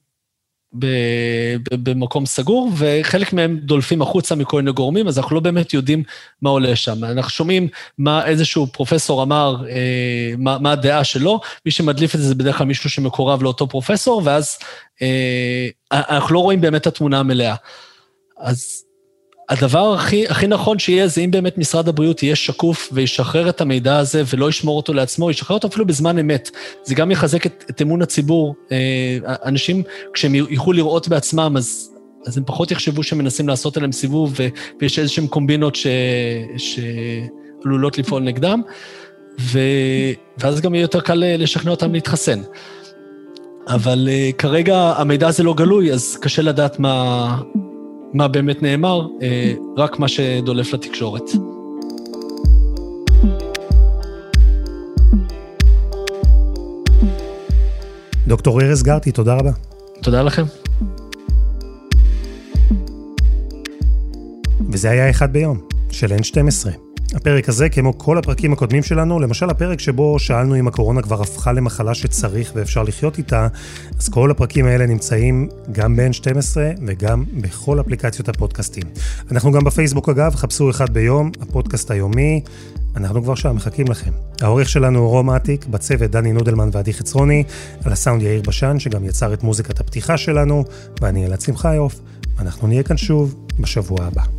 במקום 1.72 2.26
סגור, 2.26 2.72
וחלק 2.78 3.34
מהם 3.34 3.58
דולפים 3.58 4.02
החוצה 4.02 4.36
מכל 4.36 4.58
מיני 4.58 4.72
גורמים, 4.72 5.08
אז 5.08 5.18
אנחנו 5.18 5.36
לא 5.36 5.42
באמת 5.42 5.74
יודעים 5.74 6.04
מה 6.42 6.50
עולה 6.50 6.76
שם. 6.76 7.04
אנחנו 7.04 7.32
שומעים 7.32 7.68
מה 7.98 8.26
איזשהו 8.26 8.68
פרופסור 8.68 9.24
אמר, 9.24 9.70
אה, 9.70 10.34
מה, 10.38 10.58
מה 10.60 10.72
הדעה 10.72 11.04
שלו, 11.04 11.40
מי 11.66 11.72
שמדליף 11.72 12.16
את 12.16 12.20
זה 12.20 12.28
זה 12.28 12.36
בדרך 12.36 12.58
כלל 12.58 12.68
מישהו 12.68 12.90
שמקורב 12.90 13.44
לאותו 13.44 13.68
פרופסור, 13.68 14.22
ואז 14.26 14.58
אה, 15.02 15.68
אנחנו 15.92 16.36
לא 16.36 16.40
רואים 16.40 16.62
באמת 16.62 16.82
את 16.82 16.88
התמונה 16.88 17.20
המלאה. 17.20 17.56
אז 18.38 18.84
הדבר 19.50 19.94
הכי, 19.94 20.28
הכי 20.28 20.48
נכון 20.48 20.80
שיהיה 20.80 21.08
זה 21.08 21.22
אם 21.22 21.32
באמת 21.32 21.58
משרד 21.58 21.88
הבריאות 21.88 22.24
יהיה 22.24 22.36
שקוף 22.36 22.90
וישחרר 22.92 23.50
את 23.50 23.62
המידע 23.62 23.98
הזה 23.98 24.24
ולא 24.34 24.50
ישמור 24.50 24.78
אותו 24.78 24.94
לעצמו, 24.94 25.32
ישחרר 25.32 25.58
אותו 25.58 25.68
אפילו 25.68 25.86
בזמן 25.86 26.20
אמת. 26.20 26.50
זה 26.84 26.96
גם 26.96 27.12
יחזק 27.12 27.46
את, 27.46 27.66
את 27.70 27.82
אמון 27.82 28.02
הציבור. 28.02 28.56
אה, 28.72 29.18
אנשים, 29.46 29.84
כשהם 30.14 30.36
יוכלו 30.36 30.74
לראות 30.74 31.08
בעצמם, 31.08 31.54
אז, 31.58 31.90
אז 32.26 32.38
הם 32.38 32.44
פחות 32.46 32.72
יחשבו 32.72 33.04
שהם 33.04 33.20
מנסים 33.20 33.48
לעשות 33.48 33.78
עליהם 33.78 33.92
סיבוב 33.92 34.36
ויש 34.82 35.00
איזשהם 35.00 35.28
קומבינות 35.28 35.76
ש, 35.76 35.88
שעלולות 36.58 37.98
לפעול 37.98 38.24
נגדם, 38.24 38.62
ו, 39.40 39.60
ואז 40.38 40.62
גם 40.62 40.76
יהיה 40.76 40.84
יותר 40.84 41.02
קל 41.02 41.24
לשכנע 41.38 41.72
אותם 41.72 41.94
להתחסן. 41.94 42.42
אבל 43.68 44.10
uh, 44.10 44.36
כרגע 44.36 44.78
המידע 44.78 45.28
הזה 45.28 45.44
לא 45.44 45.54
גלוי, 45.54 45.94
אז 45.94 46.18
קשה 46.22 46.42
לדעת 46.42 46.80
מה, 46.80 47.38
מה 48.14 48.28
באמת 48.28 48.62
נאמר, 48.62 49.08
אה, 49.22 49.54
רק 49.78 50.00
מה 50.00 50.08
שדולף 50.08 50.74
לתקשורת. 50.74 51.24
דוקטור 58.28 58.62
ארז 58.62 58.84
גרטי, 58.84 59.12
תודה 59.12 59.36
רבה. 59.36 59.52
תודה 60.02 60.22
לכם. 60.24 60.44
וזה 64.70 64.90
היה 64.90 65.10
אחד 65.10 65.34
ביום, 65.34 65.60
של 65.92 66.08
N12. 66.08 66.89
הפרק 67.16 67.50
הזה, 67.50 67.70
כמו 67.70 67.98
כל 67.98 68.18
הפרקים 68.18 68.54
הקודמים 68.54 68.84
שלנו, 68.84 69.20
למשל 69.20 69.50
הפרק 69.50 69.80
שבו 69.80 70.20
שאלנו 70.20 70.60
אם 70.60 70.68
הקורונה 70.68 71.02
כבר 71.02 71.22
הפכה 71.22 71.52
למחלה 71.52 71.94
שצריך 71.94 72.52
ואפשר 72.56 72.84
לחיות 72.84 73.18
איתה, 73.18 73.48
אז 74.00 74.10
כל 74.10 74.32
הפרקים 74.32 74.66
האלה 74.66 74.86
נמצאים 74.86 75.50
גם 75.72 75.96
ב-N12 75.96 76.58
וגם 76.88 77.24
בכל 77.34 77.80
אפליקציות 77.80 78.30
הפודקאסטים. 78.30 78.84
אנחנו 79.32 79.52
גם 79.52 79.64
בפייסבוק 79.64 80.10
אגב, 80.10 80.36
חפשו 80.36 80.70
אחד 80.70 80.90
ביום, 80.90 81.32
הפודקאסט 81.42 81.92
היומי, 81.92 82.42
אנחנו 82.96 83.24
כבר 83.24 83.36
שם, 83.36 83.56
מחכים 83.56 83.88
לכם. 83.88 84.12
העורך 84.42 84.70
שלנו 84.70 85.00
הוא 85.00 85.10
רום 85.10 85.30
אטיק, 85.30 85.66
בצוות 85.66 86.12
דני 86.12 86.34
נודלמן 86.34 86.70
ועדי 86.72 86.94
חצרוני, 86.94 87.44
על 87.86 87.92
הסאונד 87.92 88.22
יאיר 88.22 88.42
בשן, 88.42 88.80
שגם 88.80 89.06
יצר 89.06 89.34
את 89.34 89.44
מוזיקת 89.44 89.80
הפתיחה 89.80 90.18
שלנו, 90.18 90.66
ואני 91.02 91.26
אלעד 91.26 91.42
שמחיוף, 91.42 92.00
אנחנו 92.40 92.68
נהיה 92.68 92.84
כאן 92.84 92.98
שוב 92.98 93.36
בשבוע 93.60 93.98
הבא. 94.04 94.39